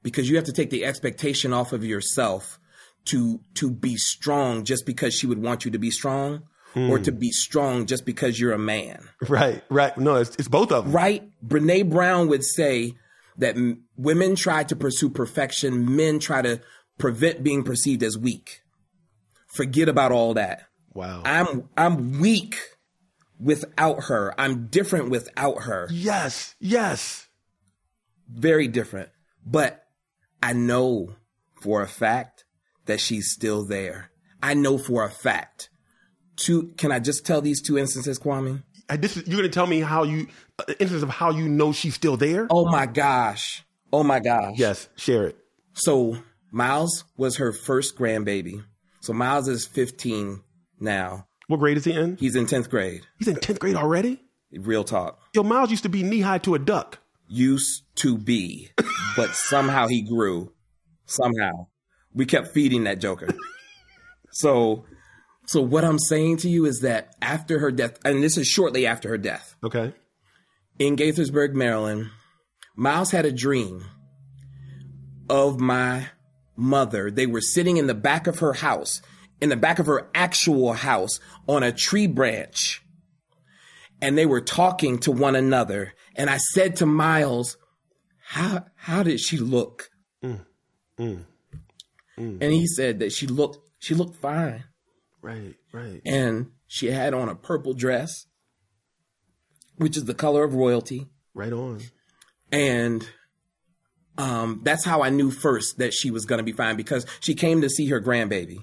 Because 0.02 0.28
you 0.28 0.36
have 0.36 0.44
to 0.44 0.52
take 0.52 0.70
the 0.70 0.84
expectation 0.84 1.52
off 1.52 1.72
of 1.72 1.84
yourself 1.84 2.58
to 3.06 3.40
to 3.54 3.70
be 3.70 3.96
strong 3.96 4.64
just 4.64 4.86
because 4.86 5.14
she 5.14 5.26
would 5.26 5.42
want 5.42 5.64
you 5.64 5.70
to 5.70 5.78
be 5.78 5.90
strong 5.90 6.42
or 6.76 6.98
to 6.98 7.10
hmm. 7.10 7.18
be 7.18 7.30
strong 7.30 7.86
just 7.86 8.04
because 8.04 8.38
you're 8.38 8.52
a 8.52 8.58
man. 8.58 9.08
Right, 9.28 9.62
right. 9.68 9.96
No, 9.96 10.16
it's, 10.16 10.34
it's 10.36 10.48
both 10.48 10.72
of 10.72 10.84
them. 10.84 10.92
Right? 10.92 11.22
Brene 11.46 11.88
Brown 11.88 12.28
would 12.28 12.44
say 12.44 12.94
that 13.38 13.56
m- 13.56 13.84
women 13.96 14.36
try 14.36 14.64
to 14.64 14.76
pursue 14.76 15.10
perfection, 15.10 15.96
men 15.96 16.18
try 16.18 16.42
to 16.42 16.60
prevent 16.98 17.42
being 17.42 17.62
perceived 17.64 18.02
as 18.02 18.16
weak. 18.18 18.60
Forget 19.54 19.88
about 19.88 20.12
all 20.12 20.34
that. 20.34 20.62
Wow. 20.94 21.22
I'm 21.24 21.68
I'm 21.76 22.20
weak 22.20 22.56
without 23.40 24.04
her. 24.04 24.34
I'm 24.38 24.66
different 24.68 25.10
without 25.10 25.62
her. 25.62 25.88
yes, 25.90 26.54
yes. 26.60 27.26
very 28.28 28.68
different. 28.68 29.08
But 29.44 29.84
I 30.42 30.52
know 30.52 31.16
for 31.60 31.82
a 31.82 31.88
fact 31.88 32.44
that 32.86 33.00
she's 33.00 33.30
still 33.30 33.64
there. 33.66 34.10
I 34.42 34.54
know 34.54 34.78
for 34.78 35.04
a 35.04 35.10
fact. 35.10 35.68
Two, 36.36 36.72
can 36.76 36.92
I 36.92 36.98
just 36.98 37.24
tell 37.24 37.40
these 37.40 37.62
two 37.62 37.78
instances, 37.78 38.18
Kwame? 38.18 38.62
This 38.88 39.16
is, 39.16 39.26
you're 39.26 39.38
going 39.38 39.50
to 39.50 39.54
tell 39.54 39.66
me 39.66 39.80
how 39.80 40.02
you, 40.02 40.28
uh, 40.58 40.72
instance 40.78 41.02
of 41.02 41.08
how 41.08 41.30
you 41.30 41.48
know 41.48 41.72
she's 41.72 41.94
still 41.94 42.16
there? 42.16 42.46
Oh 42.50 42.66
my 42.66 42.86
gosh. 42.86 43.64
Oh 43.92 44.02
my 44.02 44.20
gosh. 44.20 44.54
Yes, 44.56 44.88
share 44.96 45.26
it. 45.28 45.36
So 45.72 46.18
Miles 46.50 47.04
was 47.16 47.36
her 47.36 47.52
first 47.52 47.96
grandbaby. 47.96 48.62
So 49.00 49.12
Miles 49.12 49.48
is 49.48 49.66
15 49.66 50.42
now. 50.80 51.26
What 51.46 51.58
grade 51.58 51.76
is 51.76 51.84
he 51.84 51.92
in? 51.92 52.16
He's 52.16 52.36
in 52.36 52.46
10th 52.46 52.70
grade. 52.70 53.02
He's 53.18 53.28
in 53.28 53.36
10th 53.36 53.58
grade 53.58 53.76
already? 53.76 54.20
Real 54.52 54.84
talk. 54.84 55.20
Yo, 55.34 55.42
Miles 55.42 55.70
used 55.70 55.82
to 55.82 55.88
be 55.88 56.02
knee 56.02 56.20
high 56.20 56.38
to 56.38 56.54
a 56.54 56.58
duck. 56.58 56.98
Used 57.28 57.82
to 57.96 58.16
be, 58.16 58.70
but 59.16 59.30
somehow 59.30 59.88
he 59.88 60.02
grew. 60.02 60.52
Somehow. 61.06 61.66
We 62.14 62.26
kept 62.26 62.48
feeding 62.48 62.84
that 62.84 63.00
joker. 63.00 63.28
so 64.30 64.84
so 65.46 65.60
what 65.60 65.84
I'm 65.84 65.98
saying 65.98 66.38
to 66.38 66.48
you 66.48 66.64
is 66.66 66.80
that 66.80 67.14
after 67.20 67.58
her 67.58 67.70
death, 67.70 67.98
and 68.04 68.22
this 68.22 68.36
is 68.36 68.46
shortly 68.46 68.86
after 68.86 69.08
her 69.10 69.18
death, 69.18 69.56
Okay. 69.62 69.92
in 70.78 70.96
Gaithersburg, 70.96 71.52
Maryland, 71.54 72.10
Miles 72.76 73.10
had 73.10 73.24
a 73.26 73.32
dream 73.32 73.84
of 75.28 75.60
my 75.60 76.08
mother. 76.56 77.10
They 77.10 77.26
were 77.26 77.40
sitting 77.40 77.76
in 77.76 77.86
the 77.86 77.94
back 77.94 78.26
of 78.26 78.40
her 78.40 78.52
house, 78.54 79.00
in 79.40 79.48
the 79.48 79.56
back 79.56 79.78
of 79.78 79.86
her 79.86 80.08
actual 80.14 80.72
house, 80.72 81.20
on 81.46 81.62
a 81.62 81.72
tree 81.72 82.06
branch. 82.06 82.82
And 84.02 84.18
they 84.18 84.26
were 84.26 84.40
talking 84.40 84.98
to 85.00 85.12
one 85.12 85.36
another. 85.36 85.92
And 86.16 86.28
I 86.28 86.36
said 86.38 86.76
to 86.76 86.86
Miles, 86.86 87.56
How 88.26 88.66
how 88.76 89.02
did 89.02 89.20
she 89.20 89.38
look? 89.38 89.88
Mm, 90.22 90.44
mm, 90.98 91.24
mm. 92.18 92.38
And 92.40 92.52
he 92.52 92.66
said 92.66 92.98
that 92.98 93.12
she 93.12 93.26
looked 93.26 93.58
she 93.78 93.94
looked 93.94 94.16
fine. 94.20 94.64
Right, 95.24 95.54
right. 95.72 96.02
And 96.04 96.50
she 96.68 96.90
had 96.90 97.14
on 97.14 97.30
a 97.30 97.34
purple 97.34 97.72
dress, 97.72 98.26
which 99.76 99.96
is 99.96 100.04
the 100.04 100.12
color 100.14 100.44
of 100.44 100.54
royalty. 100.54 101.06
Right 101.32 101.52
on. 101.52 101.80
and 102.52 103.08
um, 104.18 104.60
that's 104.62 104.84
how 104.84 105.02
I 105.02 105.08
knew 105.10 105.30
first 105.30 105.78
that 105.78 105.92
she 105.92 106.10
was 106.10 106.26
going 106.26 106.38
to 106.38 106.44
be 106.44 106.52
fine 106.52 106.76
because 106.76 107.06
she 107.20 107.34
came 107.34 107.62
to 107.62 107.68
see 107.70 107.88
her 107.88 108.00
grandbaby. 108.00 108.58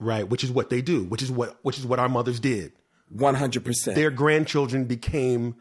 Right, 0.00 0.28
which 0.28 0.42
is 0.42 0.50
what 0.50 0.70
they 0.70 0.80
do, 0.80 1.04
which 1.04 1.22
is 1.22 1.30
what 1.30 1.58
which 1.62 1.78
is 1.78 1.84
what 1.86 1.98
our 1.98 2.08
mothers 2.08 2.40
did. 2.40 2.72
One 3.10 3.34
hundred 3.34 3.64
percent. 3.64 3.94
Their 3.96 4.10
grandchildren 4.10 4.86
became 4.86 5.56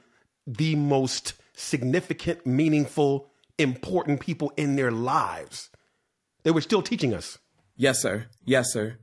the 0.48 0.76
most 0.76 1.34
significant, 1.56 2.46
meaningful, 2.48 3.28
important 3.58 4.20
people 4.22 4.52
in 4.58 4.76
their 4.78 4.92
lives. 4.92 5.70
They 6.44 6.52
were 6.52 6.62
still 6.62 6.82
teaching 6.82 7.14
us. 7.14 7.38
Yes, 7.76 8.02
sir. 8.02 8.28
Yes, 8.46 8.72
sir. 8.72 8.98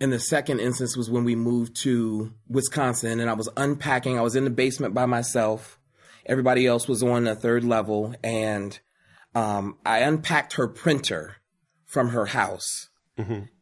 And 0.00 0.12
the 0.12 0.18
second 0.18 0.60
instance 0.60 0.96
was 0.96 1.10
when 1.10 1.24
we 1.24 1.36
moved 1.36 1.76
to 1.82 2.32
Wisconsin, 2.48 3.20
and 3.20 3.28
I 3.28 3.34
was 3.34 3.50
unpacking. 3.56 4.18
I 4.18 4.22
was 4.22 4.34
in 4.34 4.44
the 4.44 4.50
basement 4.50 4.94
by 4.94 5.06
myself. 5.06 5.78
Everybody 6.24 6.66
else 6.66 6.88
was 6.88 7.02
on 7.02 7.24
the 7.24 7.34
third 7.34 7.64
level, 7.64 8.14
and 8.24 8.78
um, 9.34 9.76
I 9.84 9.98
unpacked 9.98 10.54
her 10.54 10.68
printer 10.68 11.36
from 11.86 12.10
her 12.10 12.26
house. 12.26 12.88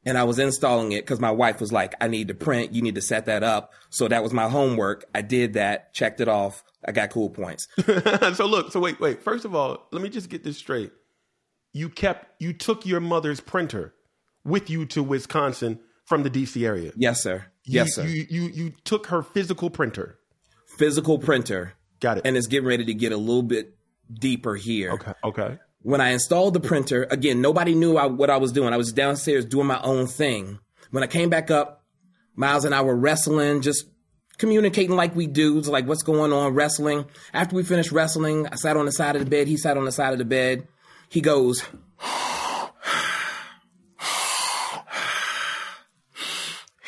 And 0.06 0.16
I 0.16 0.24
was 0.24 0.38
installing 0.38 0.92
it 0.92 1.04
because 1.04 1.20
my 1.20 1.30
wife 1.30 1.60
was 1.60 1.72
like, 1.72 1.94
I 2.00 2.06
need 2.08 2.28
to 2.28 2.34
print. 2.34 2.72
You 2.72 2.80
need 2.82 2.94
to 2.94 3.02
set 3.02 3.26
that 3.26 3.42
up. 3.42 3.72
So 3.90 4.06
that 4.06 4.22
was 4.22 4.32
my 4.32 4.48
homework. 4.48 5.04
I 5.14 5.22
did 5.22 5.54
that, 5.54 5.92
checked 5.92 6.20
it 6.20 6.28
off. 6.28 6.62
I 6.84 6.92
got 6.92 7.10
cool 7.10 7.28
points. 7.28 7.66
so 8.34 8.46
look, 8.46 8.70
so 8.70 8.78
wait, 8.78 9.00
wait. 9.00 9.22
First 9.22 9.44
of 9.44 9.54
all, 9.54 9.88
let 9.90 10.00
me 10.00 10.08
just 10.08 10.30
get 10.30 10.44
this 10.44 10.58
straight. 10.58 10.92
You 11.72 11.88
kept 11.88 12.40
you 12.40 12.52
took 12.52 12.86
your 12.86 13.00
mother's 13.00 13.40
printer 13.40 13.94
with 14.44 14.70
you 14.70 14.86
to 14.86 15.02
Wisconsin 15.02 15.80
from 16.08 16.22
the 16.22 16.30
DC 16.30 16.64
area. 16.66 16.90
yes, 16.96 17.22
sir. 17.22 17.44
Yes, 17.64 17.88
you, 17.88 17.92
sir. 17.92 18.04
You, 18.04 18.26
you 18.30 18.42
you 18.48 18.72
took 18.84 19.08
her 19.08 19.22
physical 19.22 19.68
printer. 19.68 20.16
Physical 20.78 21.18
printer. 21.18 21.74
Got 22.00 22.18
it. 22.18 22.22
And 22.26 22.36
it's 22.36 22.46
getting 22.46 22.66
ready 22.66 22.84
to 22.86 22.94
get 22.94 23.12
a 23.12 23.16
little 23.16 23.42
bit 23.42 23.74
deeper 24.12 24.54
here. 24.56 24.92
okay. 24.92 25.12
Okay. 25.22 25.58
When 25.82 26.00
I 26.00 26.10
installed 26.10 26.54
the 26.54 26.60
printer, 26.60 27.06
again, 27.10 27.40
nobody 27.40 27.74
knew 27.74 27.96
I, 27.96 28.06
what 28.06 28.30
I 28.30 28.38
was 28.38 28.52
doing. 28.52 28.72
I 28.72 28.76
was 28.76 28.92
downstairs 28.92 29.44
doing 29.44 29.66
my 29.66 29.80
own 29.82 30.06
thing. 30.06 30.58
When 30.90 31.04
I 31.04 31.06
came 31.06 31.28
back 31.28 31.50
up, 31.50 31.84
Miles 32.34 32.64
and 32.64 32.74
I 32.74 32.80
were 32.82 32.96
wrestling, 32.96 33.60
just 33.60 33.84
communicating 34.38 34.96
like 34.96 35.14
we 35.14 35.26
do. 35.26 35.58
It's 35.58 35.68
like, 35.68 35.86
what's 35.86 36.02
going 36.02 36.32
on? 36.32 36.54
Wrestling. 36.54 37.04
After 37.34 37.54
we 37.54 37.62
finished 37.64 37.92
wrestling, 37.92 38.46
I 38.50 38.56
sat 38.56 38.76
on 38.76 38.86
the 38.86 38.92
side 38.92 39.14
of 39.14 39.24
the 39.24 39.30
bed. 39.30 39.46
He 39.46 39.56
sat 39.56 39.76
on 39.76 39.84
the 39.84 39.92
side 39.92 40.12
of 40.12 40.18
the 40.18 40.24
bed. 40.24 40.66
He 41.10 41.20
goes, 41.20 41.62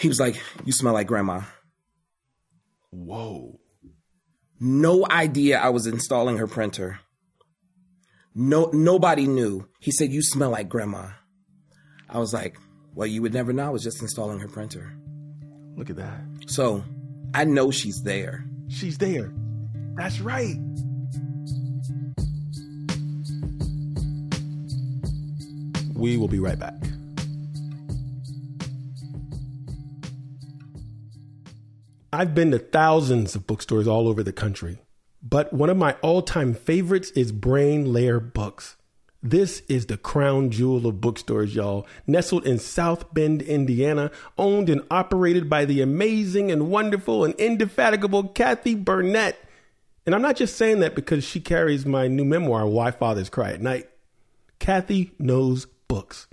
he 0.01 0.09
was 0.09 0.19
like, 0.19 0.41
you 0.65 0.73
smell 0.73 0.95
like 0.95 1.07
grandma. 1.07 1.43
Whoa. 2.91 3.61
No 4.59 5.07
idea 5.11 5.59
I 5.61 5.69
was 5.69 5.87
installing 5.87 6.39
her 6.39 6.47
printer. 6.47 7.01
No, 8.35 8.71
nobody 8.73 9.27
knew. 9.27 9.67
He 9.81 9.91
said, 9.91 10.13
"You 10.13 10.23
smell 10.23 10.51
like 10.51 10.69
grandma." 10.69 11.09
I 12.09 12.19
was 12.19 12.33
like, 12.33 12.57
"Well, 12.95 13.07
you 13.07 13.23
would 13.23 13.35
never 13.35 13.53
know. 13.53 13.67
I 13.67 13.71
was 13.71 13.83
just 13.83 14.01
installing 14.01 14.39
her 14.41 14.49
printer." 14.49 14.93
Look 15.77 15.91
at 15.91 15.97
that. 15.97 16.21
So, 16.47 16.85
I 17.35 17.45
know 17.45 17.71
she's 17.71 18.03
there. 18.03 18.45
She's 18.69 18.99
there. 18.99 19.33
That's 19.97 20.21
right. 20.21 20.57
We 25.95 26.17
will 26.17 26.29
be 26.29 26.39
right 26.39 26.59
back. 26.59 26.75
I've 32.21 32.35
been 32.35 32.51
to 32.51 32.59
thousands 32.59 33.35
of 33.35 33.47
bookstores 33.47 33.89
all 33.89 34.07
over 34.07 34.23
the 34.23 34.31
country, 34.31 34.77
but 35.23 35.55
one 35.55 35.71
of 35.71 35.79
my 35.79 35.95
all 36.03 36.21
time 36.21 36.53
favorites 36.53 37.11
is 37.13 37.33
Brain 37.33 37.95
Lair 37.95 38.21
Books. 38.21 38.77
This 39.23 39.63
is 39.71 39.87
the 39.87 39.97
crown 39.97 40.51
jewel 40.51 40.87
of 40.87 41.01
bookstores, 41.01 41.55
y'all. 41.55 41.87
Nestled 42.07 42.47
in 42.47 42.59
South 42.59 43.15
Bend, 43.15 43.41
Indiana, 43.41 44.11
owned 44.37 44.69
and 44.69 44.83
operated 44.91 45.49
by 45.49 45.65
the 45.65 45.81
amazing 45.81 46.51
and 46.51 46.69
wonderful 46.69 47.25
and 47.25 47.33
indefatigable 47.37 48.25
Kathy 48.25 48.77
Burnette. 48.77 49.37
And 50.05 50.15
I'm 50.15 50.21
not 50.21 50.37
just 50.37 50.59
saying 50.59 50.81
that 50.81 50.95
because 50.95 51.25
she 51.25 51.41
carries 51.41 51.87
my 51.87 52.07
new 52.07 52.27
memoir, 52.27 52.67
Why 52.67 52.91
Fathers 52.91 53.31
Cry 53.31 53.53
at 53.53 53.63
Night. 53.63 53.89
Kathy 54.59 55.13
knows 55.19 55.65
books. 55.89 56.27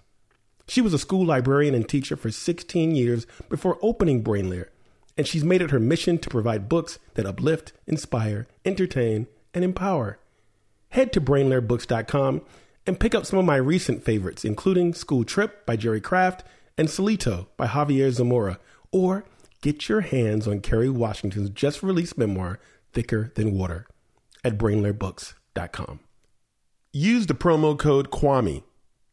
She 0.67 0.81
was 0.81 0.93
a 0.93 0.99
school 0.99 1.25
librarian 1.25 1.73
and 1.73 1.87
teacher 1.87 2.17
for 2.17 2.29
16 2.29 2.93
years 2.93 3.25
before 3.47 3.79
opening 3.81 4.21
Brain 4.21 4.49
Brainlair, 4.49 4.65
and 5.17 5.27
she's 5.27 5.43
made 5.43 5.61
it 5.61 5.71
her 5.71 5.79
mission 5.79 6.17
to 6.19 6.29
provide 6.29 6.69
books 6.69 6.99
that 7.15 7.25
uplift, 7.25 7.73
inspire, 7.85 8.47
entertain, 8.63 9.27
and 9.53 9.63
empower. 9.63 10.19
Head 10.89 11.11
to 11.13 11.21
brainlairbooks.com 11.21 12.41
and 12.85 12.99
pick 12.99 13.13
up 13.13 13.25
some 13.25 13.39
of 13.39 13.45
my 13.45 13.57
recent 13.57 14.03
favorites, 14.03 14.45
including 14.45 14.93
School 14.93 15.23
Trip 15.23 15.65
by 15.65 15.75
Jerry 15.75 15.99
Craft 15.99 16.43
and 16.77 16.87
Solito 16.87 17.47
by 17.57 17.67
Javier 17.67 18.11
Zamora, 18.11 18.59
or 18.91 19.25
get 19.61 19.89
your 19.89 20.01
hands 20.01 20.47
on 20.47 20.61
Kerry 20.61 20.89
Washington's 20.89 21.49
just 21.49 21.83
released 21.83 22.17
memoir, 22.17 22.59
Thicker 22.93 23.31
Than 23.35 23.57
Water, 23.57 23.87
at 24.43 24.57
brainlairbooks.com. 24.57 25.99
Use 26.93 27.27
the 27.27 27.33
promo 27.33 27.77
code 27.77 28.09
KWAME, 28.11 28.63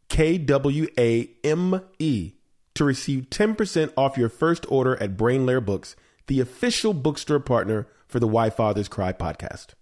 K 0.08 0.38
W 0.38 0.86
A 0.98 1.30
M 1.42 1.80
E, 1.98 2.32
to 2.74 2.84
receive 2.84 3.30
10% 3.30 3.92
off 3.96 4.18
your 4.18 4.28
first 4.28 4.66
order 4.68 5.00
at 5.02 5.16
Brainlair 5.16 5.64
Books, 5.64 5.94
the 6.26 6.40
official 6.40 6.92
bookstore 6.92 7.40
partner 7.40 7.86
for 8.08 8.18
the 8.18 8.26
Why 8.26 8.50
Fathers 8.50 8.88
Cry 8.88 9.12
podcast. 9.12 9.74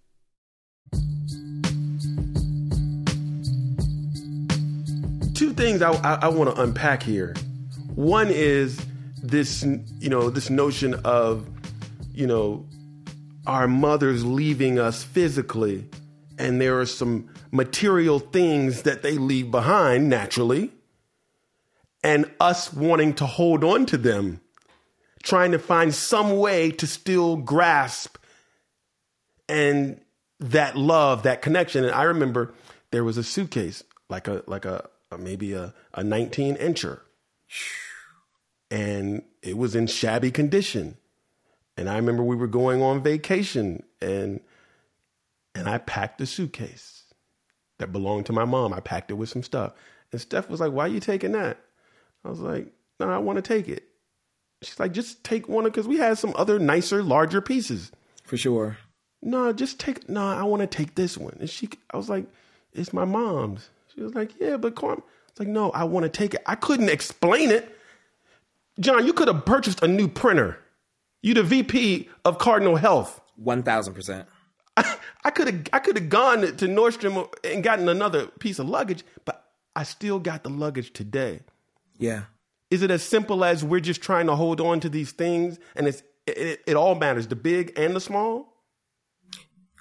Two 5.35 5.53
things 5.55 5.83
I, 5.83 5.93
I, 5.93 6.15
I 6.23 6.29
want 6.29 6.55
to 6.55 6.63
unpack 6.63 7.03
here. 7.03 7.35
One 7.95 8.29
is 8.29 8.79
this, 9.23 9.63
you 9.63 10.09
know, 10.09 10.31
this 10.31 10.51
notion 10.51 10.95
of, 11.05 11.49
you 12.13 12.27
know, 12.27 12.67
our 13.47 13.67
mothers 13.67 14.25
leaving 14.25 14.79
us 14.79 15.03
physically, 15.03 15.89
and 16.39 16.61
there 16.61 16.79
are 16.79 16.87
some 16.87 17.29
material 17.51 18.19
things 18.19 18.83
that 18.83 19.03
they 19.03 19.19
leave 19.19 19.51
behind 19.51 20.09
naturally, 20.09 20.71
and 22.03 22.31
us 22.41 22.73
wanting 22.73 23.15
to 23.15 23.27
hold 23.27 23.65
on 23.65 23.87
to 23.87 23.97
them, 23.97 24.41
trying 25.23 25.53
to 25.53 25.59
find 25.59 25.95
some 25.95 26.39
way 26.39 26.71
to 26.73 26.87
still 26.87 27.37
grasp 27.37 28.17
and 29.49 30.01
that 30.41 30.77
love, 30.77 31.23
that 31.23 31.43
connection. 31.43 31.85
And 31.85 31.95
I 31.95 32.05
remember 32.05 32.53
there 32.91 33.05
was 33.05 33.17
a 33.17 33.25
suitcase, 33.25 33.85
like 34.09 34.29
a 34.29 34.43
like 34.47 34.65
a, 34.65 34.89
a 35.11 35.19
maybe 35.19 35.53
a, 35.53 35.75
a 35.95 36.03
19 36.03 36.57
incher. 36.57 37.01
And 38.71 39.23
it 39.43 39.57
was 39.57 39.75
in 39.75 39.87
shabby 39.87 40.31
condition. 40.31 40.97
And 41.77 41.89
I 41.89 41.97
remember 41.97 42.23
we 42.23 42.37
were 42.37 42.47
going 42.47 42.83
on 42.83 43.03
vacation 43.03 43.83
and 44.01 44.41
and 45.55 45.69
I 45.69 45.79
packed 45.79 46.21
a 46.21 46.27
suitcase 46.27 47.05
that 47.79 47.93
belonged 47.93 48.27
to 48.27 48.33
my 48.33 48.45
mom. 48.45 48.73
I 48.73 48.81
packed 48.81 49.11
it 49.11 49.15
with 49.15 49.29
some 49.29 49.43
stuff. 49.43 49.73
And 50.11 50.21
Steph 50.21 50.49
was 50.49 50.61
like, 50.61 50.73
Why 50.73 50.85
are 50.85 50.89
you 50.89 51.01
taking 51.01 51.33
that? 51.33 51.59
I 52.25 52.29
was 52.31 52.41
like, 52.41 52.73
No, 53.01 53.09
I 53.11 53.19
want 53.19 53.37
to 53.37 53.43
take 53.43 53.69
it. 53.69 53.85
She's 54.63 54.79
like, 54.79 54.93
Just 54.93 55.25
take 55.25 55.49
one 55.49 55.65
because 55.65 55.89
we 55.89 55.99
had 55.99 56.19
some 56.19 56.33
other 56.37 56.59
nicer, 56.59 57.03
larger 57.03 57.41
pieces. 57.41 57.93
For 58.25 58.37
sure. 58.37 58.79
No, 59.23 59.53
just 59.53 59.79
take 59.79 60.09
no, 60.09 60.25
I 60.27 60.43
want 60.45 60.61
to 60.61 60.67
take 60.67 60.95
this 60.95 61.17
one. 61.17 61.37
And 61.41 61.49
she 61.49 61.69
I 61.91 61.97
was 61.97 62.09
like, 62.09 62.27
It's 62.73 62.93
my 62.93 63.05
mom's. 63.05 63.69
She 63.95 64.01
was 64.03 64.15
like, 64.15 64.33
Yeah, 64.41 64.57
but 64.57 64.75
Carm 64.75 65.03
it's 65.33 65.41
like, 65.41 65.49
no, 65.49 65.71
I 65.71 65.85
want 65.85 66.05
to 66.05 66.11
take 66.11 66.35
it. 66.35 66.43
I 66.45 66.55
couldn't 66.55 66.91
explain 66.91 67.51
it. 67.51 67.75
John, 68.79 69.07
you 69.07 69.15
could 69.15 69.29
have 69.29 69.47
purchased 69.47 69.83
a 69.83 69.89
new 69.89 70.07
printer. 70.07 70.59
You 71.23 71.33
the 71.33 71.43
VP 71.43 72.11
of 72.27 72.39
Cardinal 72.39 72.77
Health. 72.77 73.21
One 73.37 73.63
thousand 73.63 73.95
percent. 73.95 74.29
I 74.77 75.31
could 75.31 75.47
have 75.49 75.63
I 75.73 75.79
could 75.79 75.97
have 75.97 76.11
gone 76.11 76.41
to 76.43 76.67
Nordstrom 76.67 77.33
and 77.45 77.63
gotten 77.65 77.89
another 77.89 78.27
piece 78.27 78.59
of 78.59 78.69
luggage, 78.69 79.05
but 79.25 79.47
I 79.75 79.85
still 79.85 80.19
got 80.19 80.43
the 80.43 80.51
luggage 80.51 80.93
today. 80.93 81.41
Yeah. 82.03 82.23
Is 82.71 82.83
it 82.83 82.91
as 82.91 83.03
simple 83.03 83.45
as 83.45 83.63
we're 83.65 83.81
just 83.81 84.03
trying 84.03 84.27
to 84.27 84.35
hold 84.35 84.61
on 84.61 84.81
to 84.81 84.89
these 84.89 85.13
things 85.13 85.59
and 85.77 85.87
it's 85.87 86.03
it, 86.27 86.63
it 86.67 86.75
all 86.75 86.95
matters, 86.95 87.27
the 87.27 87.37
big 87.37 87.73
and 87.77 87.95
the 87.95 88.01
small? 88.01 88.55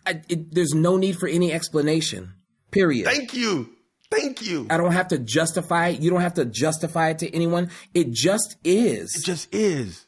I, 0.05 0.21
it, 0.27 0.53
there's 0.53 0.73
no 0.73 0.97
need 0.97 1.17
for 1.17 1.27
any 1.27 1.53
explanation. 1.53 2.33
Period. 2.71 3.05
Thank 3.05 3.33
you. 3.33 3.69
Thank 4.09 4.41
you. 4.41 4.67
I 4.69 4.77
don't 4.77 4.91
have 4.91 5.07
to 5.09 5.19
justify 5.19 5.89
it. 5.89 6.01
You 6.01 6.09
don't 6.09 6.21
have 6.21 6.33
to 6.33 6.45
justify 6.45 7.09
it 7.11 7.19
to 7.19 7.33
anyone. 7.33 7.69
It 7.93 8.11
just 8.11 8.57
is. 8.63 9.15
It 9.15 9.25
just 9.25 9.53
is. 9.53 10.05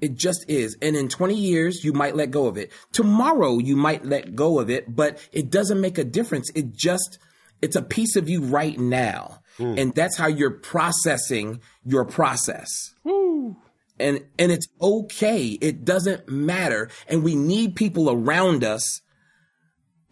It 0.00 0.14
just 0.14 0.44
is. 0.48 0.76
And 0.82 0.96
in 0.96 1.08
20 1.08 1.34
years, 1.34 1.82
you 1.82 1.92
might 1.92 2.14
let 2.14 2.30
go 2.30 2.46
of 2.46 2.56
it. 2.56 2.70
Tomorrow, 2.92 3.58
you 3.58 3.76
might 3.76 4.04
let 4.04 4.36
go 4.36 4.58
of 4.60 4.70
it, 4.70 4.94
but 4.94 5.26
it 5.32 5.50
doesn't 5.50 5.80
make 5.80 5.98
a 5.98 6.04
difference. 6.04 6.50
It 6.54 6.74
just, 6.74 7.18
it's 7.62 7.74
a 7.74 7.82
piece 7.82 8.16
of 8.16 8.28
you 8.28 8.42
right 8.42 8.78
now. 8.78 9.37
Mm. 9.58 9.78
And 9.78 9.94
that's 9.94 10.16
how 10.16 10.26
you're 10.26 10.50
processing 10.50 11.60
your 11.84 12.04
process. 12.04 12.92
Woo. 13.04 13.56
And, 14.00 14.24
and 14.38 14.52
it's 14.52 14.68
okay. 14.80 15.58
It 15.60 15.84
doesn't 15.84 16.28
matter. 16.28 16.88
And 17.08 17.22
we 17.22 17.34
need 17.34 17.74
people 17.74 18.10
around 18.10 18.62
us 18.64 19.00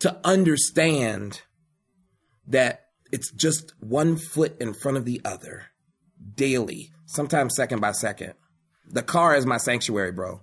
to 0.01 0.19
understand 0.25 1.43
that 2.49 2.87
it's 3.13 3.31
just 3.33 3.73
one 3.81 4.17
foot 4.17 4.61
in 4.61 4.75
front 4.75 4.97
of 4.97 5.05
the 5.05 5.21
other 5.25 5.67
daily, 6.35 6.91
sometimes 7.07 7.55
second 7.55 7.81
by 7.81 7.93
second. 7.93 8.35
The 8.91 9.03
car 9.03 9.37
is 9.37 9.47
my 9.47 9.57
sanctuary, 9.57 10.13
bro. 10.13 10.43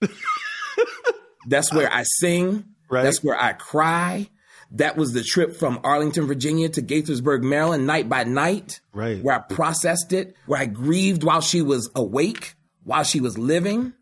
That's 1.46 1.72
where 1.72 1.92
I 1.92 2.04
sing. 2.18 2.64
Right. 2.90 3.02
That's 3.02 3.22
where 3.22 3.40
I 3.40 3.52
cry. 3.52 4.28
That 4.72 4.96
was 4.96 5.12
the 5.12 5.22
trip 5.22 5.54
from 5.56 5.80
Arlington, 5.84 6.26
Virginia 6.26 6.68
to 6.70 6.82
Gaithersburg, 6.82 7.42
Maryland, 7.42 7.86
night 7.86 8.08
by 8.08 8.24
night. 8.24 8.80
Right. 8.92 9.22
Where 9.22 9.36
I 9.36 9.38
processed 9.38 10.12
it, 10.12 10.34
where 10.46 10.60
I 10.60 10.66
grieved 10.66 11.22
while 11.24 11.40
she 11.40 11.62
was 11.62 11.90
awake, 11.94 12.54
while 12.82 13.04
she 13.04 13.20
was 13.20 13.38
living, 13.38 13.92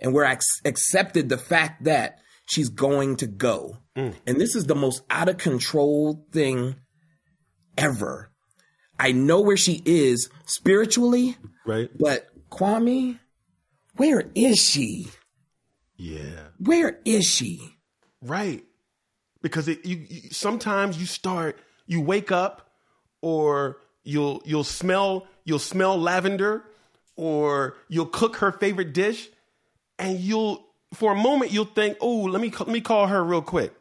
and 0.00 0.12
where 0.12 0.24
I 0.26 0.32
ex- 0.32 0.60
accepted 0.64 1.28
the 1.28 1.38
fact 1.38 1.84
that 1.84 2.18
she's 2.46 2.68
going 2.68 3.16
to 3.16 3.26
go. 3.26 3.78
Mm. 3.96 4.14
And 4.26 4.40
this 4.40 4.56
is 4.56 4.64
the 4.64 4.74
most 4.74 5.02
out 5.10 5.28
of 5.28 5.38
control 5.38 6.26
thing 6.32 6.74
ever. 7.78 8.30
I 8.98 9.12
know 9.12 9.40
where 9.40 9.56
she 9.56 9.82
is 9.84 10.28
spiritually, 10.46 11.36
Right. 11.66 11.88
but 11.98 12.26
Kwame, 12.50 13.18
where 13.96 14.24
is 14.34 14.58
she? 14.58 15.08
Yeah. 15.96 16.48
Where 16.58 16.98
is 17.04 17.24
she? 17.24 17.60
Right. 18.22 18.62
Because 19.44 19.68
it, 19.68 19.84
you, 19.84 20.06
you 20.08 20.30
sometimes 20.30 20.98
you 20.98 21.04
start 21.04 21.58
you 21.86 22.00
wake 22.00 22.32
up 22.32 22.70
or 23.20 23.76
you'll 24.02 24.40
you'll 24.46 24.64
smell 24.64 25.26
you'll 25.44 25.58
smell 25.58 25.98
lavender 26.00 26.64
or 27.14 27.76
you'll 27.88 28.06
cook 28.06 28.36
her 28.36 28.52
favorite 28.52 28.94
dish 28.94 29.28
and 29.98 30.18
you'll 30.18 30.64
for 30.94 31.12
a 31.12 31.14
moment 31.14 31.52
you'll 31.52 31.66
think, 31.66 31.98
"Oh, 32.00 32.22
let 32.22 32.40
me 32.40 32.50
let 32.58 32.68
me 32.68 32.80
call 32.80 33.06
her 33.06 33.22
real 33.22 33.42
quick." 33.42 33.74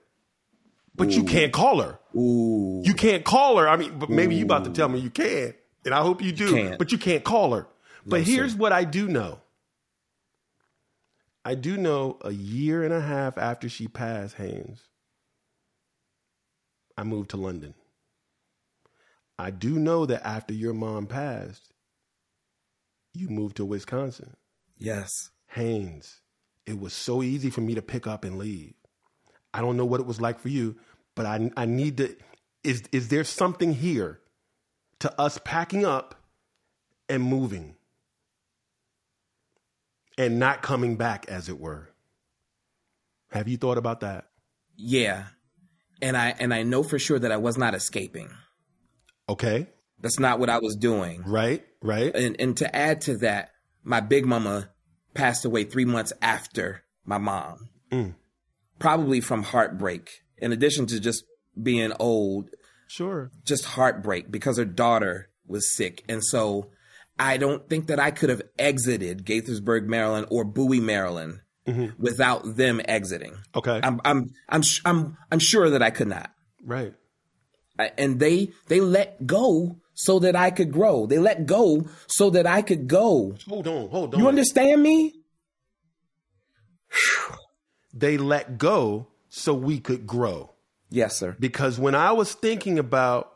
But 0.96 1.12
you 1.12 1.24
can't 1.24 1.54
call 1.54 1.82
her. 1.82 1.98
Ooh. 2.14 2.82
You 2.84 2.94
can't 2.94 3.24
call 3.24 3.58
her. 3.58 3.68
I 3.70 3.78
mean, 3.78 3.98
but 3.98 4.10
maybe 4.10 4.36
you 4.36 4.44
about 4.44 4.66
to 4.66 4.70
tell 4.70 4.90
me 4.90 5.00
you 5.00 5.10
can, 5.10 5.54
and 5.86 5.94
I 5.94 6.02
hope 6.02 6.22
you 6.22 6.34
do. 6.34 6.54
Can't. 6.54 6.78
But 6.78 6.92
you 6.92 6.98
can't 6.98 7.24
call 7.24 7.54
her. 7.54 7.68
But 8.06 8.18
No, 8.18 8.24
here's 8.26 8.52
sir. 8.52 8.58
what 8.58 8.74
I 8.74 8.84
do 8.84 9.08
know. 9.08 9.40
I 11.46 11.56
do 11.56 11.78
know 11.78 12.18
a 12.22 12.32
year 12.32 12.84
and 12.84 12.94
a 12.94 13.02
half 13.02 13.38
after 13.38 13.70
she 13.70 13.88
passed 13.88 14.36
Haynes, 14.36 14.82
I 16.98 17.04
moved 17.04 17.32
to 17.32 17.38
London. 17.38 17.74
I 19.40 19.50
do 19.52 19.80
know 19.80 20.06
that 20.06 20.26
after 20.26 20.54
your 20.54 20.74
mom 20.74 21.08
passed, 21.08 21.74
you 23.14 23.30
moved 23.30 23.58
to 23.58 23.66
Wisconsin. 23.66 24.36
Yes. 24.78 25.30
Haynes, 25.48 26.22
it 26.66 26.80
was 26.80 26.94
so 26.94 27.22
easy 27.22 27.50
for 27.50 27.62
me 27.62 27.76
to 27.76 27.82
pick 27.82 28.08
up 28.08 28.24
and 28.24 28.38
leave. 28.38 28.74
I 29.54 29.62
don't 29.62 29.78
know 29.78 29.86
what 29.86 30.00
it 30.00 30.06
was 30.06 30.22
like 30.22 30.40
for 30.40 30.50
you, 30.50 30.78
but 31.16 31.26
I, 31.26 31.52
I 31.56 31.66
need 31.66 31.98
to. 31.98 32.16
Is, 32.64 32.84
is 32.92 33.10
there 33.10 33.24
something 33.24 33.74
here 33.74 34.20
to 35.00 35.22
us 35.22 35.40
packing 35.44 35.86
up 35.86 36.16
and 37.10 37.22
moving 37.22 37.76
and 40.18 40.40
not 40.40 40.62
coming 40.62 40.96
back, 40.96 41.26
as 41.28 41.50
it 41.50 41.60
were? 41.60 41.90
Have 43.32 43.48
you 43.48 43.58
thought 43.58 43.78
about 43.78 44.00
that? 44.00 44.28
Yeah. 44.76 45.26
And 46.04 46.16
I 46.18 46.36
and 46.38 46.54
I 46.54 46.62
know 46.64 46.84
for 46.84 47.00
sure 47.00 47.18
that 47.18 47.32
I 47.32 47.38
was 47.38 47.58
not 47.58 47.74
escaping. 47.74 48.30
Okay, 49.30 49.68
That's 50.02 50.20
not 50.20 50.38
what 50.38 50.50
I 50.50 50.60
was 50.60 50.76
doing. 50.76 51.24
right, 51.26 51.64
right. 51.82 52.14
And 52.14 52.36
and 52.40 52.58
to 52.58 52.76
add 52.76 53.02
to 53.02 53.18
that, 53.20 53.52
my 53.84 54.02
big 54.02 54.26
mama 54.26 54.70
passed 55.14 55.46
away 55.46 55.64
3 55.64 55.86
months 55.86 56.12
after 56.22 56.84
my 57.06 57.18
mom. 57.18 57.70
Mm. 57.92 58.16
Probably 58.80 59.22
from 59.22 59.44
heartbreak. 59.44 60.10
In 60.40 60.52
addition 60.52 60.88
to 60.88 61.00
just 61.00 61.24
being 61.62 61.94
old, 62.00 62.50
Sure. 62.88 63.32
just 63.46 63.64
heartbreak 63.66 64.30
because 64.30 64.58
her 64.58 64.66
daughter 64.66 65.30
was 65.48 65.74
sick. 65.74 66.04
And 66.10 66.22
so 66.24 66.70
I 67.18 67.38
don't 67.38 67.70
think 67.70 67.88
that 67.88 68.00
I 68.00 68.12
could 68.12 68.30
have 68.30 68.42
exited 68.60 69.26
Gaithersburg, 69.26 69.86
Maryland 69.86 70.28
or 70.32 70.44
Bowie, 70.44 70.80
Maryland 70.82 71.40
Mm-hmm. 71.68 72.02
without 72.04 72.58
them 72.58 72.82
exiting. 72.84 73.38
Okay. 73.56 73.80
I'm 73.82 74.02
I'm 74.04 74.32
I'm 74.50 74.62
sh- 74.64 74.82
I'm 74.84 75.18
I'm 75.32 75.40
sure 75.40 75.70
that 75.70 75.82
I 75.82 75.92
could 75.92 76.10
not. 76.10 76.30
right. 76.66 76.94
I- 77.80 77.92
And 77.98 78.20
they 78.20 78.52
they 78.68 78.82
let 78.82 79.26
go 79.26 79.80
so 79.94 80.20
that 80.20 80.36
I 80.36 80.52
could 80.52 80.72
grow. 80.74 81.06
They 81.08 81.20
let 81.20 81.46
go 81.46 81.88
so 82.08 82.30
that 82.32 82.46
I 82.46 82.64
could 82.64 82.88
go. 82.88 83.36
Hold 83.48 83.68
on. 83.68 83.88
Hold 83.90 84.14
on. 84.14 84.20
You 84.20 84.28
understand 84.28 84.84
me? 84.84 85.14
they 87.94 88.18
let 88.18 88.58
go 88.58 89.08
so 89.30 89.54
we 89.54 89.80
could 89.80 90.06
grow. 90.06 90.52
Yes, 90.90 91.18
sir. 91.18 91.36
Because 91.40 91.80
when 91.80 91.96
I 91.96 92.12
was 92.12 92.34
thinking 92.34 92.78
about 92.78 93.32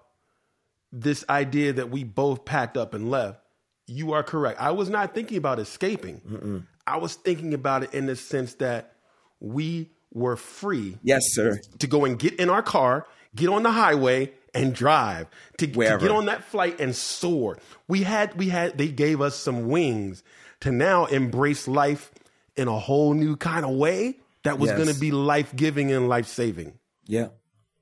this 0.91 1.23
idea 1.29 1.73
that 1.73 1.89
we 1.89 2.03
both 2.03 2.45
packed 2.45 2.77
up 2.77 2.93
and 2.93 3.09
left, 3.09 3.39
you 3.87 4.13
are 4.13 4.23
correct. 4.23 4.59
I 4.59 4.71
was 4.71 4.89
not 4.89 5.15
thinking 5.15 5.37
about 5.37 5.59
escaping. 5.59 6.65
I 6.88 6.97
was 6.97 7.15
thinking 7.15 7.54
about 7.54 7.84
it 7.84 7.93
in 7.93 8.06
the 8.06 8.15
sense 8.15 8.56
that 8.56 8.93
we 9.39 9.89
were 10.13 10.36
free 10.38 10.97
Yes, 11.04 11.23
sir. 11.34 11.60
to 11.80 11.88
go 11.88 12.06
and 12.06 12.17
get 12.17 12.36
in 12.36 12.50
our 12.50 12.63
car, 12.63 13.06
get 13.36 13.50
on 13.50 13.63
the 13.63 13.71
highway 13.71 14.32
and 14.54 14.73
drive 14.73 15.28
to, 15.60 15.67
to 15.67 15.73
get 16.00 16.10
on 16.12 16.26
that 16.26 16.43
flight 16.45 16.80
and 16.80 16.95
soar. 16.95 17.60
We 17.88 18.04
had 18.04 18.34
we 18.36 18.50
had 18.50 18.78
they 18.78 18.88
gave 18.88 19.21
us 19.21 19.36
some 19.36 19.67
wings 19.67 20.23
to 20.62 20.71
now 20.71 21.06
embrace 21.06 21.67
life 21.67 22.10
in 22.56 22.67
a 22.67 22.80
whole 22.80 23.13
new 23.13 23.36
kind 23.36 23.65
of 23.65 23.71
way 23.76 24.15
that 24.43 24.58
was 24.58 24.69
Yes. 24.69 24.78
going 24.80 24.91
to 24.93 25.00
be 25.00 25.12
life-giving 25.12 25.91
and 25.91 26.08
life-saving. 26.10 26.73
Yeah. 27.06 27.28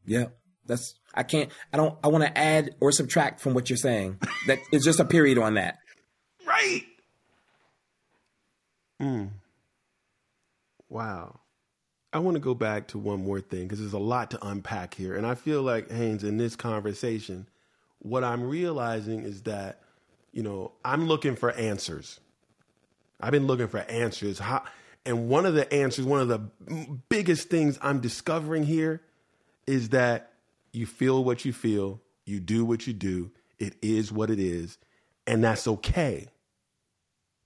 Yeah. 0.06 0.26
That's 0.66 0.96
I 1.14 1.24
can't 1.24 1.50
I 1.72 1.78
don't 1.78 1.98
I 2.04 2.08
want 2.10 2.24
to 2.26 2.38
add 2.38 2.72
or 2.82 2.92
subtract 2.92 3.40
from 3.40 3.54
what 3.54 3.70
you're 3.70 3.78
saying. 3.78 4.20
That 4.48 4.58
it's 4.72 4.84
just 4.84 5.00
a 5.00 5.06
period 5.06 5.38
on 5.38 5.54
that. 5.54 5.78
Right. 6.46 6.84
Mm. 9.02 9.30
Wow. 10.90 11.40
I 12.14 12.20
want 12.20 12.36
to 12.36 12.40
go 12.40 12.54
back 12.54 12.88
to 12.90 12.98
one 12.98 13.24
more 13.24 13.42
thing 13.42 13.64
because 13.64 13.80
there's 13.80 13.94
a 13.94 14.00
lot 14.00 14.32
to 14.32 14.48
unpack 14.48 14.94
here. 14.94 15.16
And 15.16 15.28
I 15.28 15.36
feel 15.36 15.62
like, 15.62 15.92
Haynes, 15.92 16.24
in 16.24 16.38
this 16.38 16.56
conversation, 16.56 17.48
what 18.00 18.24
I'm 18.24 18.44
realizing 18.44 19.24
is 19.24 19.42
that, 19.44 19.82
you 20.32 20.42
know, 20.42 20.72
I'm 20.86 21.08
looking 21.08 21.36
for 21.36 21.52
answers. 21.52 22.20
I've 23.20 23.32
been 23.32 23.48
looking 23.48 23.68
for 23.68 23.80
answers. 23.80 24.40
How, 24.40 24.64
and 25.06 25.28
one 25.30 25.46
of 25.46 25.56
the 25.56 25.72
answers, 25.74 26.06
one 26.06 26.22
of 26.22 26.28
the 26.28 26.40
biggest 27.10 27.50
things 27.50 27.78
I'm 27.82 28.00
discovering 28.00 28.64
here 28.64 29.02
is 29.68 29.90
that 29.90 30.32
you 30.72 30.86
feel 30.86 31.24
what 31.24 31.46
you 31.46 31.54
feel, 31.54 32.02
you 32.26 32.40
do 32.40 32.66
what 32.66 32.88
you 32.88 32.94
do, 32.94 33.32
it 33.60 33.76
is 33.82 34.12
what 34.12 34.30
it 34.30 34.40
is, 34.40 34.78
and 35.28 35.44
that's 35.44 35.68
okay. 35.68 36.28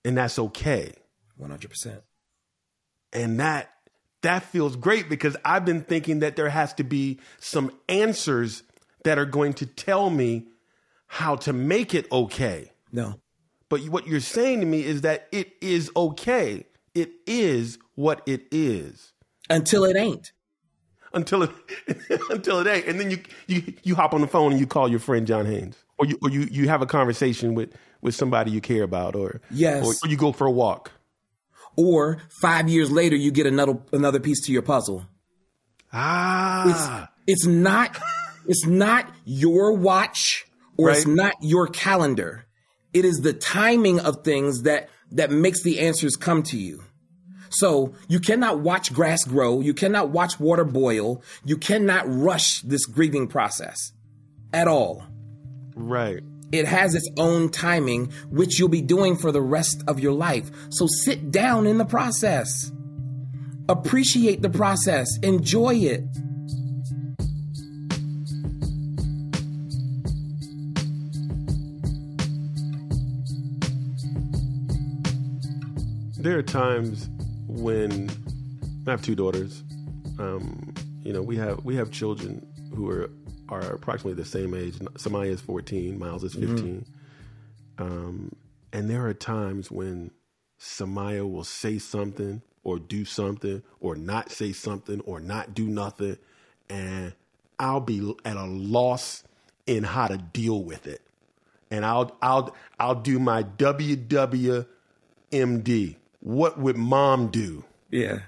And 0.05 0.17
that's 0.17 0.39
okay. 0.39 0.93
100%. 1.39 2.01
And 3.13 3.39
that 3.39 3.71
that 4.21 4.43
feels 4.43 4.75
great 4.75 5.07
because 5.09 5.37
I've 5.45 5.63
been 5.65 5.81
thinking 5.81 6.19
that 6.19 6.35
there 6.35 6.49
has 6.49 6.73
to 6.75 6.83
be 6.83 7.19
some 7.39 7.71
answers 7.87 8.63
that 9.05 9.17
are 9.17 9.25
going 9.25 9.53
to 9.53 9.65
tell 9.65 10.09
me 10.09 10.45
how 11.07 11.37
to 11.37 11.53
make 11.53 11.93
it 11.95 12.05
okay. 12.11 12.71
No. 12.91 13.15
But 13.69 13.81
what 13.87 14.07
you're 14.07 14.19
saying 14.19 14.59
to 14.59 14.65
me 14.65 14.83
is 14.83 15.01
that 15.01 15.27
it 15.31 15.53
is 15.61 15.89
okay. 15.95 16.65
It 16.93 17.11
is 17.25 17.77
what 17.95 18.21
it 18.25 18.43
is 18.51 19.13
Until 19.49 19.85
it 19.85 19.95
ain't. 19.95 20.31
until 21.13 21.43
it 21.43 21.51
until 22.29 22.59
it 22.59 22.67
ain't, 22.67 22.85
and 22.87 22.99
then 22.99 23.09
you 23.11 23.19
you 23.47 23.73
you 23.83 23.95
hop 23.95 24.13
on 24.13 24.21
the 24.21 24.27
phone 24.27 24.51
and 24.51 24.59
you 24.59 24.67
call 24.67 24.89
your 24.89 24.99
friend 24.99 25.25
John 25.25 25.45
Haynes, 25.45 25.77
or 25.97 26.05
you 26.05 26.17
or 26.21 26.29
you 26.29 26.41
you 26.51 26.67
have 26.67 26.81
a 26.81 26.85
conversation 26.85 27.55
with 27.55 27.73
with 28.01 28.15
somebody 28.15 28.51
you 28.51 28.59
care 28.61 28.83
about, 28.83 29.15
or 29.15 29.39
Yes. 29.49 29.85
or, 29.85 29.93
or 30.03 30.09
you 30.11 30.17
go 30.17 30.31
for 30.31 30.45
a 30.47 30.51
walk. 30.51 30.91
Or 31.79 32.17
5 32.41 32.67
years 32.67 32.91
later 32.91 33.15
you 33.15 33.31
get 33.31 33.47
another 33.47 33.77
another 33.93 34.19
piece 34.19 34.41
to 34.47 34.51
your 34.51 34.61
puzzle. 34.61 35.05
Ah, 35.93 37.09
It's 37.25 37.45
not 37.45 37.97
it's 38.47 38.65
not 38.65 39.09
your 39.23 39.73
watch 39.73 40.45
or 40.77 40.89
it's 40.91 41.07
not 41.07 41.35
your 41.41 41.67
calendar. 41.67 42.45
It 42.91 43.05
is 43.05 43.21
the 43.21 43.31
timing 43.33 43.99
of 44.01 44.23
things 44.25 44.63
that 44.63 44.89
that 45.11 45.31
makes 45.31 45.63
the 45.63 45.79
answers 45.79 46.17
come 46.17 46.43
to 46.43 46.57
you. 46.57 46.83
So 47.49 47.93
you 48.07 48.19
cannot 48.19 48.59
watch 48.59 48.93
grass 48.93 49.23
grow, 49.23 49.61
you 49.61 49.73
cannot 49.73 50.09
watch 50.09 50.39
water 50.39 50.65
boil, 50.65 51.23
you 51.45 51.57
cannot 51.57 52.03
rush 52.07 52.61
this 52.61 52.85
grieving 52.85 53.27
process 53.27 53.93
at 54.53 54.67
all. 54.67 55.03
right. 55.75 56.23
It 56.51 56.65
has 56.65 56.95
its 56.95 57.07
own 57.17 57.49
timing, 57.49 58.11
which 58.29 58.57
you'll 58.59 58.69
be 58.69 58.81
doing 58.81 59.15
for 59.15 59.31
the 59.31 59.41
rest 59.41 59.83
of 59.87 59.99
your 59.99 60.13
life. 60.13 60.49
So 60.69 60.87
sit 61.03 61.31
down 61.31 61.67
in 61.67 61.77
the 61.77 61.85
process. 61.85 62.71
Appreciate 63.67 64.41
the 64.41 64.49
process. 64.49 65.17
Enjoy 65.19 65.75
it. 65.75 66.03
There 76.17 76.37
are 76.37 76.43
times 76.43 77.09
when 77.47 78.09
I 78.85 78.91
have 78.91 79.01
two 79.01 79.15
daughters. 79.15 79.63
Um, 80.17 80.73
you 81.01 81.13
know, 81.13 81.21
we 81.21 81.37
have 81.37 81.63
we 81.63 81.75
have 81.75 81.91
children 81.91 82.45
who 82.75 82.89
are 82.89 83.09
are 83.49 83.61
approximately 83.73 84.21
the 84.21 84.29
same 84.29 84.53
age. 84.53 84.75
Samaya 84.95 85.29
is 85.31 85.41
fourteen, 85.41 85.99
Miles 85.99 86.23
is 86.23 86.33
15 86.35 86.85
Um, 87.77 88.35
and 88.73 88.89
there 88.89 89.05
are 89.07 89.13
times 89.13 89.71
when 89.71 90.11
Samaya 90.59 91.29
will 91.29 91.43
say 91.43 91.79
something 91.79 92.41
or 92.63 92.79
do 92.79 93.05
something 93.05 93.63
or 93.79 93.95
not 93.95 94.31
say 94.31 94.51
something 94.53 95.01
or 95.01 95.19
not 95.19 95.53
do 95.53 95.67
nothing, 95.67 96.17
and 96.69 97.13
I'll 97.59 97.79
be 97.81 98.15
at 98.25 98.37
a 98.37 98.45
loss 98.45 99.23
in 99.67 99.83
how 99.83 100.07
to 100.07 100.17
deal 100.17 100.63
with 100.63 100.87
it. 100.87 101.01
And 101.71 101.85
I'll 101.85 102.15
I'll 102.21 102.55
I'll 102.79 102.95
do 102.95 103.19
my 103.19 103.43
WWMD. 103.43 104.65
What 106.21 106.59
would 106.59 106.77
mom 106.77 107.27
do? 107.29 107.63
Yeah. 107.91 108.19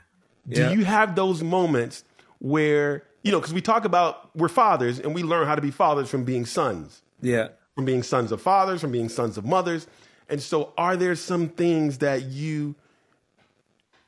Do 0.47 0.71
you 0.71 0.86
have 0.86 1.15
those 1.15 1.43
moments 1.43 2.03
where, 2.39 3.03
you 3.23 3.31
know, 3.31 3.39
because 3.39 3.53
we 3.53 3.62
talk 3.62 3.86
about 3.86 4.36
we're 4.36 4.47
fathers 4.49 4.99
and 4.99 5.13
we 5.13 5.23
learn 5.23 5.47
how 5.47 5.55
to 5.55 5.62
be 5.62 5.71
fathers 5.71 6.10
from 6.10 6.23
being 6.23 6.45
sons, 6.45 7.01
Yeah. 7.21 7.49
from 7.75 7.86
being 7.86 8.03
sons 8.03 8.31
of 8.31 8.41
fathers, 8.41 8.81
from 8.81 8.91
being 8.91 9.10
sons 9.10 9.38
of 9.38 9.45
mothers. 9.45 9.88
And 10.29 10.41
so, 10.41 10.73
are 10.77 10.95
there 10.95 11.15
some 11.15 11.49
things 11.49 11.97
that 11.99 12.23
you 12.23 12.75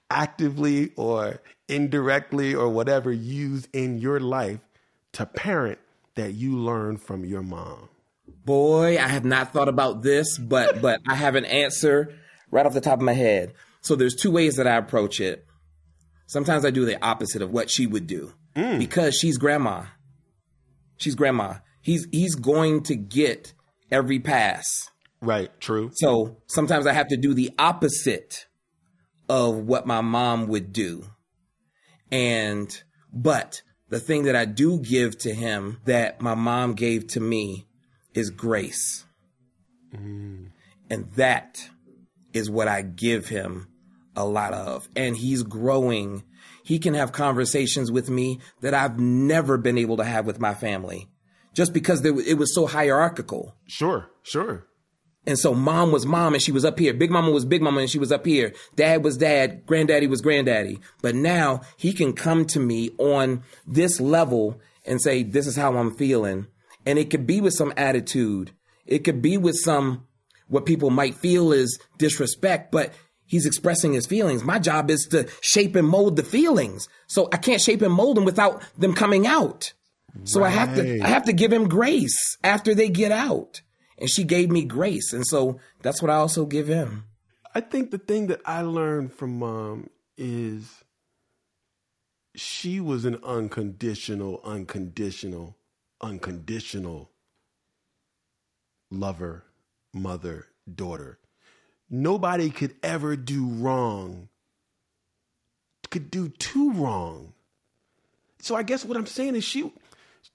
actively 0.10 0.92
or 0.96 1.42
indirectly 1.68 2.54
or 2.54 2.70
whatever 2.70 3.12
use 3.12 3.68
in 3.74 3.98
your 4.00 4.20
life 4.20 4.60
to 5.14 5.26
parent 5.26 5.80
that 6.16 6.34
you 6.34 6.56
learn 6.58 6.98
from 6.98 7.26
your 7.26 7.42
mom? 7.42 7.90
Boy, 8.46 8.98
I 8.98 9.08
have 9.08 9.26
not 9.26 9.54
thought 9.54 9.70
about 9.70 10.02
this, 10.02 10.38
but 10.38 10.82
but 10.82 11.02
I 11.08 11.16
have 11.16 11.36
an 11.36 11.46
answer 11.46 12.14
right 12.52 12.66
off 12.66 12.74
the 12.74 12.82
top 12.82 13.00
of 13.00 13.04
my 13.06 13.14
head. 13.14 13.54
So 13.82 13.96
there's 13.96 14.16
two 14.16 14.32
ways 14.32 14.56
that 14.56 14.68
I 14.68 14.78
approach 14.78 15.20
it. 15.20 15.46
Sometimes 16.28 16.64
I 16.66 16.72
do 16.72 16.86
the 16.86 17.04
opposite 17.04 17.42
of 17.42 17.52
what 17.52 17.70
she 17.70 17.86
would 17.86 18.08
do 18.08 18.34
Mm. 18.56 18.80
because 18.80 19.16
she's 19.16 19.38
grandma. 19.38 19.86
She's 20.98 21.16
grandma. 21.16 21.56
He's 21.82 22.08
he's 22.12 22.36
going 22.36 22.84
to 22.84 22.96
get 22.96 23.54
every 23.92 24.20
pass. 24.20 24.90
Right, 25.22 25.50
true. 25.62 25.92
So 25.94 26.38
sometimes 26.48 26.86
I 26.86 26.94
have 26.94 27.08
to 27.08 27.18
do 27.18 27.34
the 27.34 27.52
opposite 27.58 28.46
of 29.30 29.56
what 29.56 29.88
my 29.88 30.02
mom 30.02 30.48
would 30.48 30.74
do. 30.74 31.06
And, 32.12 32.84
but 33.12 33.62
the 33.90 34.00
thing 34.00 34.24
that 34.24 34.36
I 34.36 34.46
do 34.46 34.80
give 34.80 35.18
to 35.20 35.34
him 35.34 35.80
that 35.86 36.22
my 36.22 36.36
mom 36.36 36.74
gave 36.74 37.08
to 37.10 37.20
me 37.20 37.66
is 38.14 38.30
grace. 38.30 39.06
Mm. 39.96 40.50
And 40.90 41.12
that 41.14 41.70
is 42.34 42.50
what 42.50 42.68
I 42.68 42.82
give 42.82 43.28
him 43.28 43.68
a 44.16 44.26
lot 44.26 44.54
of. 44.54 44.88
And 44.96 45.16
he's 45.16 45.44
growing. 45.44 46.24
He 46.64 46.80
can 46.80 46.94
have 46.94 47.12
conversations 47.12 47.92
with 47.92 48.10
me 48.10 48.40
that 48.62 48.74
I've 48.74 49.00
never 49.00 49.58
been 49.58 49.78
able 49.78 49.98
to 49.98 50.04
have 50.04 50.26
with 50.26 50.40
my 50.40 50.54
family 50.54 51.08
just 51.54 51.74
because 51.74 52.04
it 52.04 52.38
was 52.38 52.54
so 52.54 52.66
hierarchical. 52.66 53.56
Sure, 53.68 54.10
sure. 54.24 54.66
And 55.26 55.40
so 55.40 55.54
mom 55.54 55.92
was 55.92 56.06
mom 56.06 56.34
and 56.34 56.44
she 56.44 56.52
was 56.52 56.66
up 56.66 56.78
here. 56.78 56.94
Big 56.94 57.12
mama 57.12 57.32
was 57.32 57.46
big 57.46 57.62
mama 57.62 57.82
and 57.82 57.90
she 57.90 58.00
was 58.00 58.12
up 58.12 58.26
here. 58.26 58.54
Dad 58.76 59.04
was 59.04 59.18
dad. 59.18 59.66
Granddaddy 59.66 60.08
was 60.08 60.22
granddaddy. 60.22 60.80
But 61.02 61.16
now 61.16 61.62
he 61.78 61.94
can 61.94 62.14
come 62.14 62.46
to 62.48 62.60
me 62.60 62.90
on 62.98 63.44
this 63.66 64.02
level 64.02 64.60
and 64.86 65.02
say, 65.02 65.24
this 65.24 65.48
is 65.48 65.56
how 65.56 65.78
I'm 65.78 65.96
feeling. 65.96 66.48
And 66.86 67.00
it 67.00 67.10
could 67.10 67.26
be 67.26 67.40
with 67.40 67.54
some 67.54 67.74
attitude. 67.78 68.52
It 68.86 69.00
could 69.06 69.22
be 69.22 69.38
with 69.38 69.56
some, 69.56 70.06
what 70.50 70.66
people 70.66 70.90
might 70.90 71.16
feel 71.16 71.54
is 71.54 71.80
disrespect, 71.98 72.70
but 72.72 72.92
he's 73.34 73.48
expressing 73.48 73.94
his 73.94 74.06
feelings. 74.06 74.44
My 74.44 74.60
job 74.60 74.92
is 74.92 75.08
to 75.08 75.28
shape 75.42 75.76
and 75.76 75.88
mold 75.88 76.16
the 76.16 76.24
feelings. 76.24 76.88
So 77.08 77.28
I 77.34 77.38
can't 77.38 77.60
shape 77.60 77.82
and 77.82 77.92
mold 77.92 78.16
them 78.16 78.26
without 78.26 78.64
them 78.78 78.94
coming 78.94 79.26
out. 79.26 79.74
So 80.24 80.44
I 80.44 80.50
have 80.50 80.76
to, 80.76 81.02
I 81.02 81.08
have 81.08 81.26
to 81.26 81.34
give 81.34 81.52
him 81.52 81.68
grace 81.68 82.38
after 82.44 82.76
they 82.76 82.90
get 82.90 83.12
out. 83.12 83.62
And 83.98 84.08
she 84.08 84.24
gave 84.24 84.52
me 84.52 84.64
grace. 84.64 85.12
And 85.14 85.26
so 85.26 85.60
that's 85.82 86.02
what 86.02 86.12
I 86.12 86.16
also 86.16 86.46
give 86.46 86.68
him. 86.68 87.06
I 87.56 87.62
think 87.62 87.90
the 87.90 87.98
thing 87.98 88.28
that 88.28 88.42
I 88.46 88.62
learned 88.62 89.14
from 89.14 89.40
mom 89.40 89.90
is 90.16 90.84
she 92.36 92.80
was 92.80 93.04
an 93.06 93.18
unconditional, 93.24 94.42
unconditional, 94.44 95.58
unconditional 96.02 97.10
lover, 98.92 99.44
mother, 99.92 100.48
daughter. 100.72 101.18
Nobody 101.94 102.50
could 102.50 102.74
ever 102.82 103.16
do 103.16 103.46
wrong, 103.46 104.28
could 105.92 106.10
do 106.10 106.28
too 106.28 106.72
wrong. 106.74 107.34
So 108.40 108.56
I 108.56 108.64
guess 108.64 108.84
what 108.84 108.98
I'm 108.98 109.06
saying 109.06 109.36
is 109.36 109.44
she, 109.44 109.72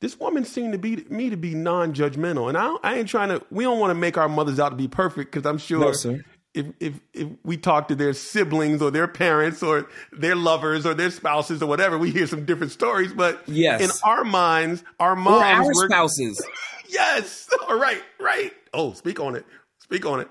this 0.01 0.21
woman 0.21 0.45
seemed 0.45 0.71
to 0.73 0.79
be 0.79 1.05
me 1.09 1.31
to 1.31 1.37
be 1.37 1.57
non-judgmental, 1.57 2.49
and 2.49 2.57
I, 2.57 2.77
I 2.85 2.99
ain't 2.99 3.09
trying 3.09 3.31
to. 3.31 3.45
We 3.51 3.65
don't 3.65 3.81
want 3.81 3.91
to 3.91 3.97
make 3.97 4.17
our 4.17 4.29
mothers 4.29 4.61
out 4.61 4.69
to 4.69 4.77
be 4.77 4.87
perfect 4.87 5.33
because 5.33 5.45
I'm 5.47 5.59
sure 5.59 5.81
No, 5.81 6.23
if 6.55 6.67
if 6.79 7.01
if 7.13 7.29
we 7.43 7.57
talk 7.57 7.89
to 7.89 7.97
their 7.97 8.13
siblings 8.13 8.81
or 8.81 8.93
their 8.93 9.09
parents 9.09 9.61
or 9.61 9.89
their 10.13 10.37
lovers 10.37 10.87
or 10.87 10.95
their 10.95 11.11
spouses 11.11 11.61
or 11.61 11.67
whatever, 11.67 11.99
we 11.99 12.13
hear 12.13 12.29
some 12.29 12.45
different 12.45 12.71
stories. 12.71 13.13
But 13.13 13.43
Yes. 13.49 13.81
in 13.81 13.91
our 14.09 14.23
minds, 14.23 14.85
our 15.01 15.19
Or 15.19 15.45
our 15.45 15.65
were 15.65 15.89
spouses. 15.89 16.41
yes, 16.89 17.51
all 17.69 17.77
right, 17.81 18.05
right. 18.21 18.53
Oh, 18.73 18.93
speak 18.93 19.19
on 19.19 19.35
it, 19.35 19.45
speak 19.81 20.07
on 20.07 20.21
it. 20.21 20.29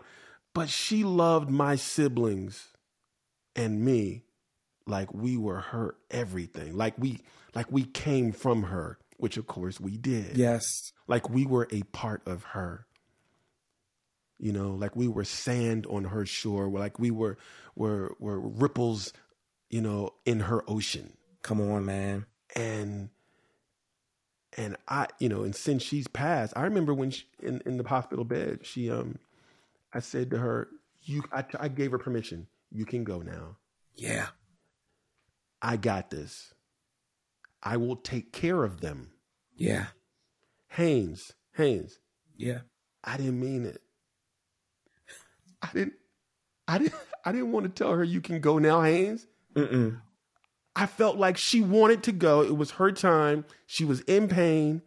But 0.57 0.69
she 0.69 1.03
loved 1.03 1.49
my 1.49 1.75
siblings 1.75 2.67
and 3.55 3.83
me 3.85 4.23
like 4.85 5.13
we 5.13 5.37
were 5.37 5.59
her 5.59 5.95
everything, 6.11 6.75
like 6.75 6.97
we 6.97 7.19
like 7.53 7.71
we 7.71 7.83
came 7.83 8.31
from 8.31 8.63
her, 8.63 8.97
which 9.17 9.37
of 9.37 9.47
course 9.47 9.79
we 9.79 9.97
did 9.97 10.37
Yes. 10.37 10.91
like 11.07 11.29
we 11.29 11.45
were 11.45 11.67
a 11.71 11.83
part 11.91 12.21
of 12.27 12.43
her 12.43 12.85
you 14.39 14.51
know 14.51 14.71
like 14.71 14.95
we 14.95 15.07
were 15.07 15.23
sand 15.23 15.85
on 15.87 16.03
her 16.03 16.23
shore 16.25 16.67
like 16.69 16.99
we 16.99 17.09
were 17.09 17.37
were 17.75 18.15
were 18.19 18.39
ripples 18.39 19.11
you 19.71 19.81
know 19.81 20.13
in 20.25 20.41
her 20.41 20.63
ocean 20.69 21.13
Come 21.41 21.59
on, 21.59 21.85
man. 21.85 22.27
and 22.55 23.09
and 24.55 24.77
i 24.87 25.07
you 25.19 25.27
know 25.27 25.41
and 25.43 25.55
since 25.55 25.81
she's 25.81 26.07
passed 26.07 26.53
i 26.55 26.61
remember 26.63 26.93
when 26.93 27.09
she 27.09 27.25
in, 27.41 27.61
in 27.65 27.77
the 27.77 27.87
hospital 27.87 28.23
bed 28.25 28.59
she 28.63 28.91
um 28.91 29.17
i 29.97 29.99
said 29.99 30.29
to 30.29 30.37
her 30.37 30.67
you 31.03 31.23
I, 31.33 31.43
I 31.59 31.67
gave 31.67 31.91
her 31.91 31.97
permission 31.97 32.47
you 32.71 32.85
can 32.85 33.03
go 33.03 33.19
now 33.21 33.57
Yeah. 33.95 34.27
i 35.61 35.75
got 35.77 36.09
this 36.11 36.53
i 37.63 37.75
will 37.77 37.95
take 37.97 38.31
care 38.31 38.63
of 38.63 38.79
them 38.81 39.11
Yeah. 39.55 39.87
haynes 40.69 41.33
haynes 41.55 41.99
Yeah. 42.37 42.59
I 43.03 43.15
didn't 43.17 43.39
mean 43.39 43.65
it. 43.65 43.81
I 45.61 45.69
didn't. 45.73 45.93
I 46.67 46.77
didn't. 46.77 46.93
I 47.25 47.31
didn't 47.31 47.51
want 47.51 47.63
to 47.65 47.69
tell 47.83 47.93
her 47.93 48.03
you 48.03 48.21
can 48.21 48.39
go 48.41 48.57
now, 48.59 48.81
Haynes. 48.81 49.25
Mm-mm. 49.55 50.01
I 50.75 50.85
felt 50.85 51.17
like 51.17 51.37
she 51.37 51.61
wanted 51.61 52.03
to 52.03 52.11
go. 52.11 52.41
It 52.43 52.55
was 52.57 52.71
her 52.71 52.91
time. 52.91 53.45
She 53.65 53.85
was 53.85 54.01
in 54.01 54.27
pain, 54.27 54.81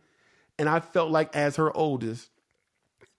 and 0.59 0.69
I 0.69 0.81
felt 0.81 1.11
like 1.11 1.35
as 1.35 1.57
her 1.57 1.75
oldest, 1.77 2.30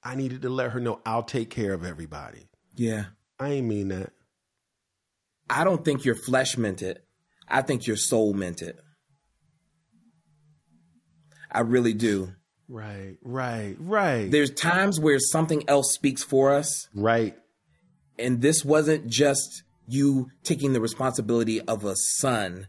I 0.04 0.16
needed 0.16 0.42
to 0.44 0.50
let 0.50 0.72
her 0.72 0.80
know 0.80 1.00
I'll 1.06 1.24
take 1.24 1.50
care 1.50 1.74
of 1.74 1.86
everybody. 1.86 2.48
Yeah. 2.76 3.06
I 3.40 3.50
ain't 3.50 3.68
mean 3.68 3.90
that. 3.90 4.12
I 5.50 5.64
don't 5.64 5.84
think 5.84 6.06
your 6.06 6.16
flesh 6.16 6.58
meant 6.58 6.82
it. 6.82 7.04
I 7.48 7.62
think 7.62 7.86
your 7.86 7.98
soul 7.98 8.34
meant 8.34 8.62
it. 8.62 8.80
I 11.52 11.62
really 11.62 11.94
do. 11.94 12.32
Right. 12.70 13.18
Right. 13.22 13.76
Right. 13.78 14.32
There's 14.32 14.52
times 14.52 15.00
where 15.00 15.20
something 15.20 15.68
else 15.68 15.94
speaks 15.94 16.24
for 16.24 16.54
us, 16.54 16.88
right. 16.96 17.36
and 18.18 18.42
this 18.42 18.64
wasn't 18.64 19.08
just 19.08 19.64
you 19.88 20.30
taking 20.44 20.72
the 20.72 20.80
responsibility 20.80 21.60
of 21.60 21.84
a 21.84 21.98
son. 21.98 22.68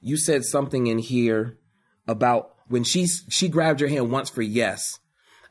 You 0.00 0.16
said 0.16 0.44
something 0.44 0.86
in 0.86 0.98
here 0.98 1.58
about 2.08 2.54
when 2.68 2.82
she 2.82 3.06
she 3.06 3.48
grabbed 3.48 3.80
your 3.80 3.90
hand 3.90 4.10
once 4.10 4.30
for 4.30 4.40
yes. 4.40 4.98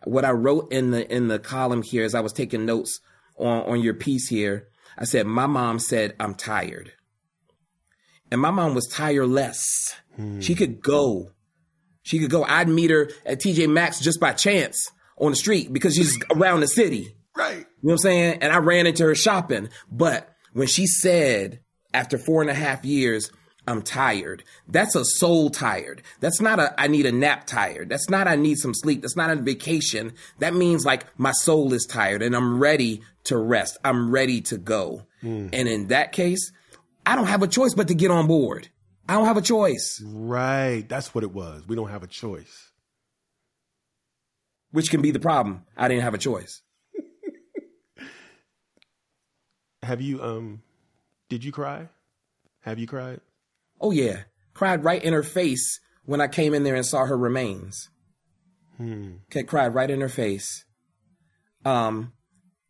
What 0.04 0.26
I 0.26 0.32
wrote 0.32 0.72
in 0.72 0.92
the 0.92 1.10
in 1.14 1.28
the 1.28 1.40
column 1.40 1.84
here 1.84 2.04
as 2.04 2.16
I 2.16 2.22
was 2.22 2.34
taking 2.34 2.66
notes 2.66 3.00
on 3.38 3.64
on 3.64 3.82
your 3.82 3.94
piece 3.94 4.28
here, 4.28 4.68
I 4.98 5.06
said 5.06 5.28
my 5.28 5.46
mom 5.46 5.80
said 5.80 6.16
I'm 6.20 6.36
tired. 6.36 6.94
And 8.32 8.40
my 8.40 8.52
mom 8.52 8.74
was 8.76 8.88
tireless. 8.88 9.94
Hmm. 10.16 10.40
She 10.40 10.56
could 10.56 10.82
go. 10.82 11.32
She 12.04 12.20
could 12.20 12.32
go. 12.32 12.44
I'd 12.44 12.70
meet 12.70 12.90
her 12.90 13.12
at 13.26 13.42
TJ 13.42 13.70
Maxx 13.70 14.00
just 14.00 14.20
by 14.20 14.32
chance 14.32 14.90
on 15.18 15.32
the 15.32 15.36
street 15.36 15.72
because 15.72 15.96
she's 15.96 16.18
around 16.32 16.62
the 16.62 16.68
city. 16.68 17.16
Right. 17.36 17.58
You 17.58 17.60
know 17.60 17.66
what 17.82 17.94
I'm 17.94 17.98
saying? 18.00 18.38
And 18.42 18.52
I 18.52 18.58
ran 18.58 18.88
into 18.88 19.04
her 19.04 19.16
shopping. 19.16 19.70
But 19.92 20.30
when 20.54 20.68
she 20.68 20.88
said, 20.88 21.60
after 21.94 22.18
four 22.18 22.42
and 22.42 22.50
a 22.50 22.56
half 22.56 22.86
years, 22.86 23.32
I'm 23.68 23.84
tired, 23.84 24.44
that's 24.68 24.96
a 24.96 25.06
soul 25.06 25.52
tired. 25.52 26.02
That's 26.20 26.42
not 26.42 26.60
a, 26.60 26.74
I 26.82 26.88
need 26.88 27.06
a 27.06 27.12
nap 27.12 27.46
tired. 27.46 27.90
That's 27.90 28.10
not, 28.10 28.28
I 28.28 28.36
need 28.36 28.58
some 28.58 28.74
sleep. 28.74 29.02
That's 29.02 29.16
not 29.16 29.30
a 29.30 29.36
vacation. 29.36 30.14
That 30.40 30.56
means 30.56 30.84
like 30.86 31.06
my 31.20 31.32
soul 31.32 31.72
is 31.74 31.86
tired 31.86 32.24
and 32.24 32.36
I'm 32.36 32.60
ready 32.60 33.02
to 33.26 33.38
rest. 33.38 33.78
I'm 33.84 34.10
ready 34.12 34.42
to 34.42 34.58
go. 34.58 35.04
And 35.22 35.54
in 35.54 35.90
that 35.90 36.12
case, 36.12 36.52
I 37.06 37.16
don't 37.16 37.28
have 37.28 37.44
a 37.44 37.48
choice 37.48 37.76
but 37.76 37.88
to 37.90 37.94
get 37.94 38.10
on 38.10 38.26
board. 38.26 38.70
I 39.08 39.14
don't 39.14 39.26
have 39.26 39.38
a 39.38 39.42
choice, 39.42 40.02
Right. 40.04 40.84
That's 40.90 41.14
what 41.14 41.24
it 41.24 41.32
was. 41.32 41.68
We 41.68 41.76
don't 41.76 41.90
have 41.90 42.02
a 42.04 42.08
choice. 42.08 42.72
which 44.72 44.90
can 44.90 45.02
be 45.02 45.12
the 45.12 45.20
problem. 45.20 45.64
I 45.78 45.88
didn't 45.88 46.04
have 46.04 46.16
a 46.16 46.18
choice. 46.18 46.62
Have 49.84 50.02
you 50.02 50.24
um? 50.24 50.62
Did 51.30 51.44
you 51.44 51.52
cry? 51.52 51.90
Have 52.62 52.80
you 52.80 52.88
cried? 52.88 53.20
Oh 53.82 53.92
yeah, 53.92 54.22
cried 54.54 54.84
right 54.84 55.04
in 55.04 55.14
her 55.14 55.24
face 55.24 55.80
when 56.06 56.22
I 56.22 56.28
came 56.28 56.54
in 56.54 56.64
there 56.64 56.76
and 56.76 56.86
saw 56.86 57.06
her 57.06 57.18
remains. 57.18 57.90
Okay, 59.28 59.44
cried 59.44 59.74
right 59.74 59.90
in 59.90 60.02
her 60.02 60.10
face. 60.10 60.64
Um, 61.66 62.14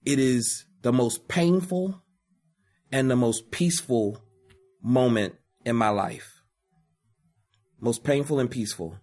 it 0.05 0.19
is 0.19 0.65
the 0.81 0.91
most 0.91 1.27
painful 1.27 2.01
and 2.91 3.09
the 3.09 3.15
most 3.15 3.51
peaceful 3.51 4.21
moment 4.81 5.35
in 5.65 5.75
my 5.75 5.89
life. 5.89 6.41
Most 7.79 8.03
painful 8.03 8.39
and 8.39 8.49
peaceful. 8.49 8.97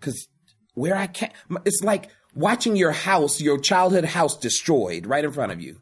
Cause 0.00 0.28
where 0.74 0.96
I 0.96 1.06
can't, 1.06 1.32
it's 1.64 1.82
like 1.82 2.10
watching 2.34 2.76
your 2.76 2.92
house, 2.92 3.40
your 3.40 3.58
childhood 3.58 4.04
house 4.04 4.36
destroyed 4.36 5.06
right 5.06 5.24
in 5.24 5.32
front 5.32 5.52
of 5.52 5.60
you. 5.60 5.80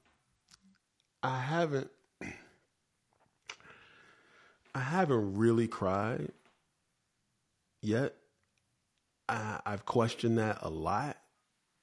I 1.23 1.41
haven't. 1.41 1.91
I 4.75 4.81
haven't 4.81 5.37
really 5.37 5.69
cried 5.69 6.33
yet. 7.81 8.15
I, 9.29 9.61
I've 9.65 9.87
questioned 9.87 10.39
that 10.39 10.59
a 10.63 10.69
lot. 10.69 11.17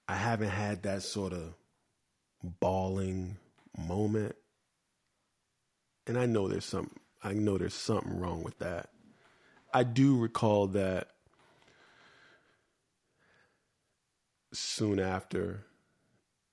I 0.07 0.15
haven't 0.15 0.49
had 0.49 0.83
that 0.83 1.03
sort 1.03 1.31
of 1.31 1.55
bawling 2.43 3.37
moment, 3.77 4.35
and 6.05 6.17
I 6.17 6.25
know 6.25 6.47
there's 6.47 6.65
some. 6.65 6.91
I 7.23 7.33
know 7.33 7.57
there's 7.57 7.73
something 7.73 8.19
wrong 8.19 8.43
with 8.43 8.59
that. 8.59 8.89
I 9.73 9.83
do 9.83 10.17
recall 10.17 10.67
that 10.67 11.07
soon 14.53 14.99
after 14.99 15.63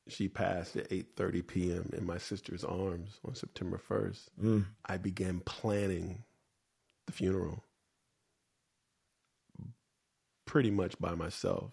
she 0.07 0.29
passed 0.29 0.77
at 0.77 0.88
8:30 0.90 1.46
p.m. 1.46 1.90
in 1.96 2.07
my 2.07 2.18
sister's 2.18 2.64
arms 2.64 3.18
on 3.27 3.35
September 3.35 3.81
1st. 3.90 4.20
Mm. 4.40 4.66
I 4.87 4.96
began 4.98 5.40
planning 5.40 6.22
the 7.08 7.12
funeral 7.12 7.64
pretty 10.44 10.70
much 10.70 10.98
by 10.98 11.14
myself 11.14 11.72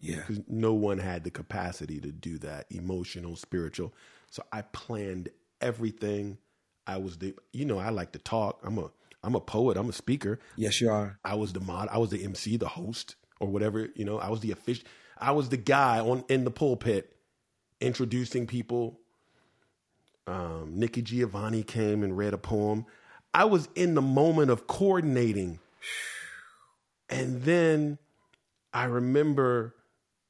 Yeah. 0.00 0.16
because 0.16 0.40
no 0.48 0.72
one 0.72 0.98
had 0.98 1.24
the 1.24 1.30
capacity 1.30 2.00
to 2.00 2.10
do 2.12 2.38
that 2.38 2.66
emotional, 2.70 3.36
spiritual. 3.36 3.92
So 4.30 4.42
I 4.52 4.62
planned 4.62 5.28
everything. 5.60 6.38
I 6.86 6.98
was 6.98 7.18
the 7.18 7.34
you 7.52 7.64
know, 7.64 7.78
I 7.78 7.90
like 7.90 8.12
to 8.12 8.18
talk. 8.18 8.60
I'm 8.62 8.78
a 8.78 8.90
I'm 9.22 9.34
a 9.34 9.40
poet, 9.40 9.76
I'm 9.76 9.88
a 9.88 9.92
speaker. 9.92 10.38
Yes, 10.56 10.80
you 10.80 10.90
are. 10.90 11.18
I 11.24 11.34
was 11.34 11.52
the 11.52 11.60
mod, 11.60 11.88
I 11.90 11.98
was 11.98 12.10
the 12.10 12.22
MC, 12.24 12.56
the 12.58 12.68
host, 12.68 13.16
or 13.40 13.48
whatever, 13.48 13.88
you 13.94 14.04
know, 14.04 14.18
I 14.18 14.28
was 14.30 14.40
the 14.40 14.52
official 14.52 14.84
I 15.18 15.32
was 15.32 15.48
the 15.48 15.56
guy 15.56 16.00
on 16.00 16.24
in 16.28 16.44
the 16.44 16.50
pulpit 16.50 17.16
introducing 17.80 18.46
people. 18.46 19.00
Um, 20.26 20.72
Nikki 20.78 21.02
Giovanni 21.02 21.62
came 21.62 22.02
and 22.02 22.16
read 22.16 22.32
a 22.32 22.38
poem. 22.38 22.86
I 23.34 23.44
was 23.44 23.68
in 23.74 23.94
the 23.94 24.02
moment 24.02 24.50
of 24.50 24.66
coordinating. 24.68 25.58
And 27.10 27.42
then 27.42 27.98
I 28.72 28.84
remember, 28.84 29.74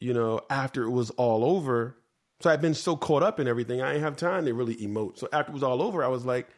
you 0.00 0.14
know, 0.14 0.40
after 0.50 0.84
it 0.84 0.90
was 0.90 1.10
all 1.10 1.44
over, 1.44 1.96
so 2.40 2.50
I'd 2.50 2.62
been 2.62 2.74
so 2.74 2.96
caught 2.96 3.22
up 3.22 3.38
in 3.38 3.46
everything, 3.46 3.82
I 3.82 3.92
didn't 3.92 4.04
have 4.04 4.16
time 4.16 4.46
to 4.46 4.54
really 4.54 4.76
emote. 4.76 5.18
So 5.18 5.28
after 5.32 5.52
it 5.52 5.54
was 5.54 5.62
all 5.62 5.82
over, 5.82 6.02
I 6.02 6.08
was 6.08 6.24
like, 6.24 6.48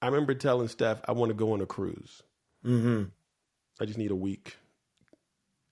I 0.00 0.06
remember 0.06 0.34
telling 0.34 0.68
Steph, 0.68 1.00
I 1.06 1.12
want 1.12 1.30
to 1.30 1.34
go 1.34 1.52
on 1.52 1.60
a 1.60 1.66
cruise. 1.66 2.22
Mm-hmm. 2.64 3.04
I 3.80 3.84
just 3.84 3.98
need 3.98 4.10
a 4.10 4.16
week. 4.16 4.56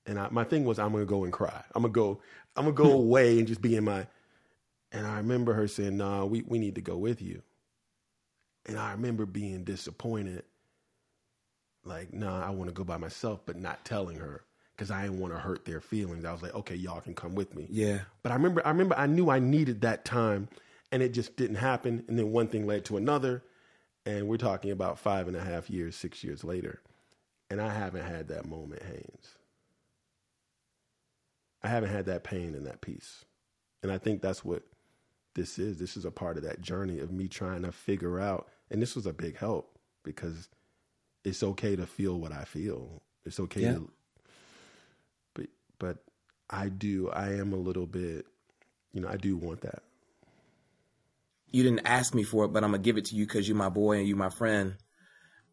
And 0.06 0.18
I, 0.18 0.28
my 0.30 0.44
thing 0.44 0.64
was, 0.64 0.78
I'm 0.78 0.92
gonna 0.92 1.04
go 1.04 1.24
and 1.24 1.32
cry. 1.32 1.64
I'm 1.74 1.82
gonna 1.82 1.92
go. 1.92 2.20
I'm 2.54 2.64
gonna 2.64 2.74
go 2.74 2.92
away 2.98 3.38
and 3.38 3.48
just 3.48 3.60
be 3.60 3.76
in 3.76 3.84
my. 3.84 4.06
And 4.92 5.06
I 5.06 5.16
remember 5.16 5.52
her 5.54 5.66
saying, 5.66 5.96
"Nah, 5.96 6.24
we 6.24 6.42
we 6.42 6.58
need 6.58 6.76
to 6.76 6.80
go 6.80 6.96
with 6.96 7.20
you." 7.20 7.42
And 8.66 8.78
I 8.78 8.92
remember 8.92 9.26
being 9.26 9.64
disappointed. 9.64 10.44
Like, 11.84 12.12
nah, 12.12 12.44
I 12.44 12.50
want 12.50 12.68
to 12.68 12.74
go 12.74 12.84
by 12.84 12.96
myself, 12.96 13.40
but 13.46 13.56
not 13.56 13.84
telling 13.84 14.18
her 14.18 14.42
because 14.76 14.90
I 14.90 15.02
didn't 15.04 15.20
want 15.20 15.32
to 15.32 15.38
hurt 15.38 15.64
their 15.64 15.80
feelings. 15.80 16.24
I 16.24 16.32
was 16.32 16.42
like, 16.42 16.54
okay, 16.54 16.74
y'all 16.74 17.00
can 17.00 17.14
come 17.14 17.34
with 17.34 17.54
me. 17.54 17.66
Yeah. 17.70 18.00
But 18.22 18.32
I 18.32 18.34
remember, 18.34 18.60
I 18.66 18.70
remember, 18.70 18.96
I 18.98 19.06
knew 19.06 19.30
I 19.30 19.38
needed 19.38 19.80
that 19.82 20.04
time, 20.04 20.48
and 20.92 21.02
it 21.02 21.10
just 21.14 21.36
didn't 21.36 21.56
happen. 21.56 22.04
And 22.08 22.18
then 22.18 22.32
one 22.32 22.48
thing 22.48 22.66
led 22.66 22.84
to 22.86 22.96
another, 22.96 23.42
and 24.04 24.28
we're 24.28 24.36
talking 24.36 24.70
about 24.70 24.98
five 24.98 25.28
and 25.28 25.36
a 25.36 25.40
half 25.40 25.70
years, 25.70 25.96
six 25.96 26.22
years 26.22 26.44
later, 26.44 26.80
and 27.48 27.60
I 27.60 27.72
haven't 27.72 28.04
had 28.04 28.28
that 28.28 28.46
moment, 28.46 28.82
Haynes. 28.82 29.36
I 31.62 31.68
haven't 31.68 31.90
had 31.90 32.06
that 32.06 32.22
pain 32.22 32.54
and 32.54 32.66
that 32.66 32.80
peace, 32.80 33.24
and 33.82 33.90
I 33.90 33.98
think 33.98 34.20
that's 34.20 34.44
what 34.44 34.62
this 35.36 35.58
is. 35.60 35.78
This 35.78 35.96
is 35.96 36.04
a 36.04 36.10
part 36.10 36.36
of 36.36 36.42
that 36.42 36.60
journey 36.60 36.98
of 36.98 37.12
me 37.12 37.28
trying 37.28 37.62
to 37.62 37.70
figure 37.70 38.18
out, 38.18 38.48
and 38.70 38.82
this 38.82 38.96
was 38.96 39.06
a 39.06 39.12
big 39.12 39.36
help 39.36 39.78
because 40.02 40.48
it's 41.24 41.42
okay 41.42 41.76
to 41.76 41.86
feel 41.86 42.18
what 42.18 42.32
I 42.32 42.44
feel. 42.44 43.02
It's 43.24 43.38
okay 43.38 43.60
Yeah. 43.62 43.74
to 43.74 43.90
but 45.34 45.46
but 45.78 45.98
I 46.50 46.68
do 46.68 47.10
I 47.10 47.34
am 47.34 47.52
a 47.52 47.56
little 47.56 47.86
bit 47.86 48.26
you 48.92 49.02
know, 49.02 49.08
I 49.08 49.16
do 49.16 49.36
want 49.36 49.60
that. 49.60 49.82
You 51.50 51.62
didn't 51.62 51.86
ask 51.86 52.14
me 52.14 52.22
for 52.22 52.44
it, 52.46 52.48
but 52.52 52.64
I'm 52.64 52.70
gonna 52.70 52.82
give 52.82 52.96
it 52.96 53.04
to 53.06 53.14
you 53.14 53.26
because 53.26 53.46
you're 53.46 53.56
my 53.56 53.68
boy 53.68 53.98
and 53.98 54.08
you're 54.08 54.16
my 54.16 54.30
friend. 54.30 54.76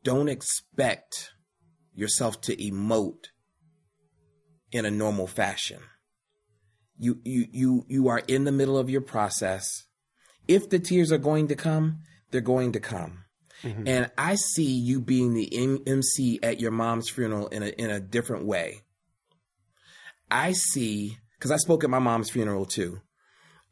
Don't 0.03 0.29
expect 0.29 1.31
yourself 1.93 2.39
to 2.41 2.55
emote 2.55 3.25
in 4.71 4.85
a 4.85 4.91
normal 4.91 5.27
fashion. 5.27 5.79
You 6.99 7.19
you 7.23 7.47
you 7.51 7.85
you 7.87 8.07
are 8.07 8.19
in 8.27 8.43
the 8.43 8.51
middle 8.51 8.77
of 8.77 8.89
your 8.89 9.01
process. 9.01 9.83
If 10.47 10.69
the 10.69 10.79
tears 10.79 11.11
are 11.11 11.17
going 11.17 11.47
to 11.47 11.55
come, 11.55 11.99
they're 12.31 12.41
going 12.41 12.73
to 12.73 12.79
come. 12.79 13.23
Mm-hmm. 13.63 13.87
And 13.87 14.11
I 14.17 14.35
see 14.35 14.71
you 14.71 14.99
being 14.99 15.33
the 15.33 15.49
M- 15.55 15.83
MC 15.87 16.39
at 16.43 16.59
your 16.59 16.71
mom's 16.71 17.09
funeral 17.09 17.47
in 17.47 17.63
a 17.63 17.67
in 17.67 17.89
a 17.89 17.99
different 17.99 18.45
way. 18.45 18.81
I 20.29 20.51
see 20.51 21.17
because 21.37 21.51
I 21.51 21.57
spoke 21.57 21.83
at 21.83 21.89
my 21.89 21.99
mom's 21.99 22.29
funeral 22.29 22.65
too. 22.65 23.01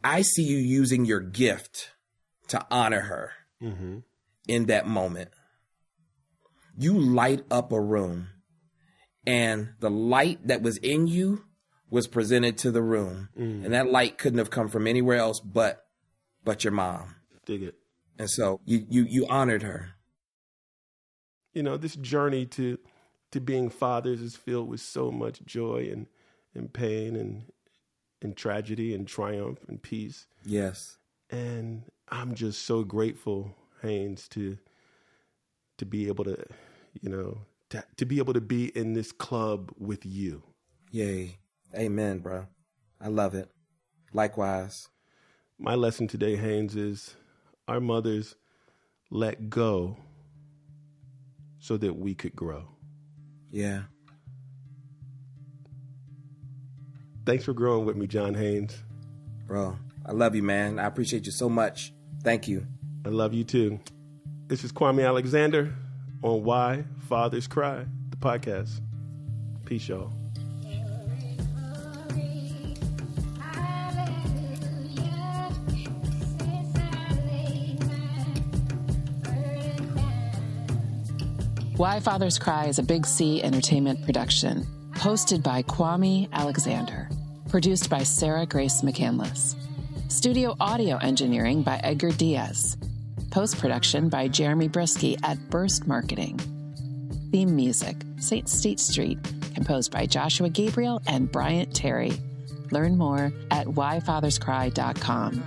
I 0.03 0.22
see 0.22 0.43
you 0.43 0.57
using 0.57 1.05
your 1.05 1.19
gift 1.19 1.91
to 2.47 2.65
honor 2.72 3.01
her 3.01 3.32
mm-hmm. 3.61 3.99
in 4.47 4.65
that 4.65 4.88
moment. 4.88 5.30
You 6.78 6.97
light 6.97 7.43
up 7.51 7.72
a 7.72 7.80
room, 7.80 8.30
and 9.28 9.69
the 9.80 9.91
light 9.91 10.47
that 10.47 10.61
was 10.61 10.78
in 10.78 11.07
you 11.07 11.43
was 11.92 12.08
presented 12.08 12.58
to 12.58 12.72
the 12.72 12.82
room, 12.82 13.30
mm. 13.38 13.64
and 13.64 13.74
that 13.74 13.92
light 13.92 14.18
couldn't 14.18 14.39
have 14.39 14.50
come 14.50 14.70
from 14.70 14.88
anywhere 14.88 15.18
else 15.18 15.39
but 15.39 15.86
but 16.44 16.64
your 16.64 16.74
mom. 16.74 17.16
Dig 17.46 17.62
it. 17.62 17.76
And 18.18 18.30
so 18.30 18.62
you 18.66 18.88
you 18.89 19.04
you 19.04 19.28
honored 19.28 19.62
her. 19.62 19.92
You 21.54 21.62
know, 21.62 21.78
this 21.78 21.96
journey 21.96 22.46
to 22.48 22.80
to 23.32 23.39
being 23.39 23.70
fathers 23.70 24.22
is 24.22 24.36
filled 24.36 24.70
with 24.70 24.80
so 24.80 25.12
much 25.12 25.44
joy 25.46 25.89
and 25.92 26.08
and 26.56 26.74
pain 26.74 27.16
and 27.16 27.44
and 28.22 28.36
tragedy 28.36 28.96
and 28.96 29.08
triumph 29.08 29.60
and 29.68 29.82
peace. 29.82 30.28
Yes. 30.44 30.98
And 31.30 31.84
I'm 32.10 32.36
just 32.36 32.66
so 32.66 32.84
grateful, 32.84 33.56
Haynes, 33.82 34.28
to 34.30 34.58
to 35.78 35.86
be 35.86 36.08
able 36.08 36.24
to, 36.24 36.38
you 37.02 37.10
know, 37.10 37.42
to, 37.70 37.84
to 37.98 38.06
be 38.06 38.20
able 38.20 38.34
to 38.34 38.42
be 38.42 38.66
in 38.78 38.94
this 38.94 39.12
club 39.12 39.72
with 39.78 40.06
you. 40.06 40.44
Yay. 40.92 41.38
Amen, 41.76 42.19
bro. 42.19 42.47
I 42.99 43.07
love 43.07 43.34
it. 43.34 43.49
Likewise. 44.13 44.88
My 45.57 45.76
lesson 45.76 46.07
today, 46.07 46.36
Haynes, 46.36 46.76
is 46.76 47.15
our 47.67 47.80
mothers 47.80 48.36
let 49.09 49.49
go 49.49 49.97
so 51.59 51.78
that 51.78 51.95
we 51.95 52.15
could 52.15 52.36
grow. 52.36 52.63
Yeah. 53.51 53.84
Thanks 57.26 57.45
for 57.45 57.53
growing 57.53 57.86
with 57.86 57.95
me, 57.95 58.07
John 58.07 58.34
Haynes. 58.34 58.76
Bro, 59.45 59.78
I 60.05 60.11
love 60.11 60.36
you, 60.36 60.43
man. 60.43 60.80
I 60.80 60.86
appreciate 60.88 61.26
you 61.26 61.32
so 61.32 61.47
much. 61.47 61.93
Thank 62.24 62.47
you. 62.47 62.65
I 63.05 63.09
love 63.09 63.34
you 63.34 63.43
too. 63.43 63.80
This 64.47 64.63
is 64.63 64.72
Kwame 64.72 65.05
Alexander 65.05 65.74
on 66.24 66.43
Why 66.43 66.84
Fathers 67.07 67.47
Cry, 67.47 67.86
the 68.09 68.17
podcast. 68.17 68.82
Peace, 69.65 69.88
y'all. 69.88 70.20
Why 81.82 81.99
Fathers 81.99 82.38
Cry 82.38 82.67
is 82.67 82.77
a 82.77 82.84
Big 82.84 83.07
Sea 83.07 83.41
Entertainment 83.41 84.05
production, 84.05 84.67
hosted 84.91 85.41
by 85.41 85.63
Kwame 85.63 86.32
Alexander, 86.32 87.09
produced 87.49 87.89
by 87.89 88.03
Sarah 88.03 88.45
Grace 88.45 88.84
McCandless, 88.84 89.55
studio 90.07 90.55
audio 90.59 90.97
engineering 90.97 91.63
by 91.63 91.77
Edgar 91.84 92.11
Diaz, 92.11 92.77
post 93.32 93.57
production 93.57 94.09
by 94.09 94.27
Jeremy 94.27 94.69
Brieske 94.69 95.17
at 95.23 95.49
Burst 95.49 95.88
Marketing, 95.88 96.38
theme 97.32 97.55
music 97.55 97.95
St. 98.19 98.47
State 98.47 98.79
Street, 98.79 99.17
composed 99.55 99.91
by 99.91 100.05
Joshua 100.05 100.49
Gabriel 100.49 101.01
and 101.07 101.32
Bryant 101.32 101.73
Terry. 101.73 102.13
Learn 102.69 102.95
more 102.95 103.34
at 103.49 103.65
whyfatherscry.com. 103.65 105.43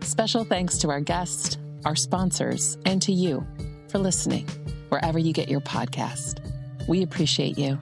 Special 0.00 0.44
thanks 0.44 0.78
to 0.78 0.88
our 0.88 1.00
guests, 1.00 1.58
our 1.84 1.96
sponsors, 1.96 2.78
and 2.86 3.02
to 3.02 3.12
you 3.12 3.46
for 3.90 3.98
listening 3.98 4.48
wherever 4.88 5.18
you 5.18 5.32
get 5.32 5.48
your 5.48 5.60
podcast. 5.60 6.40
We 6.88 7.02
appreciate 7.02 7.58
you. 7.58 7.78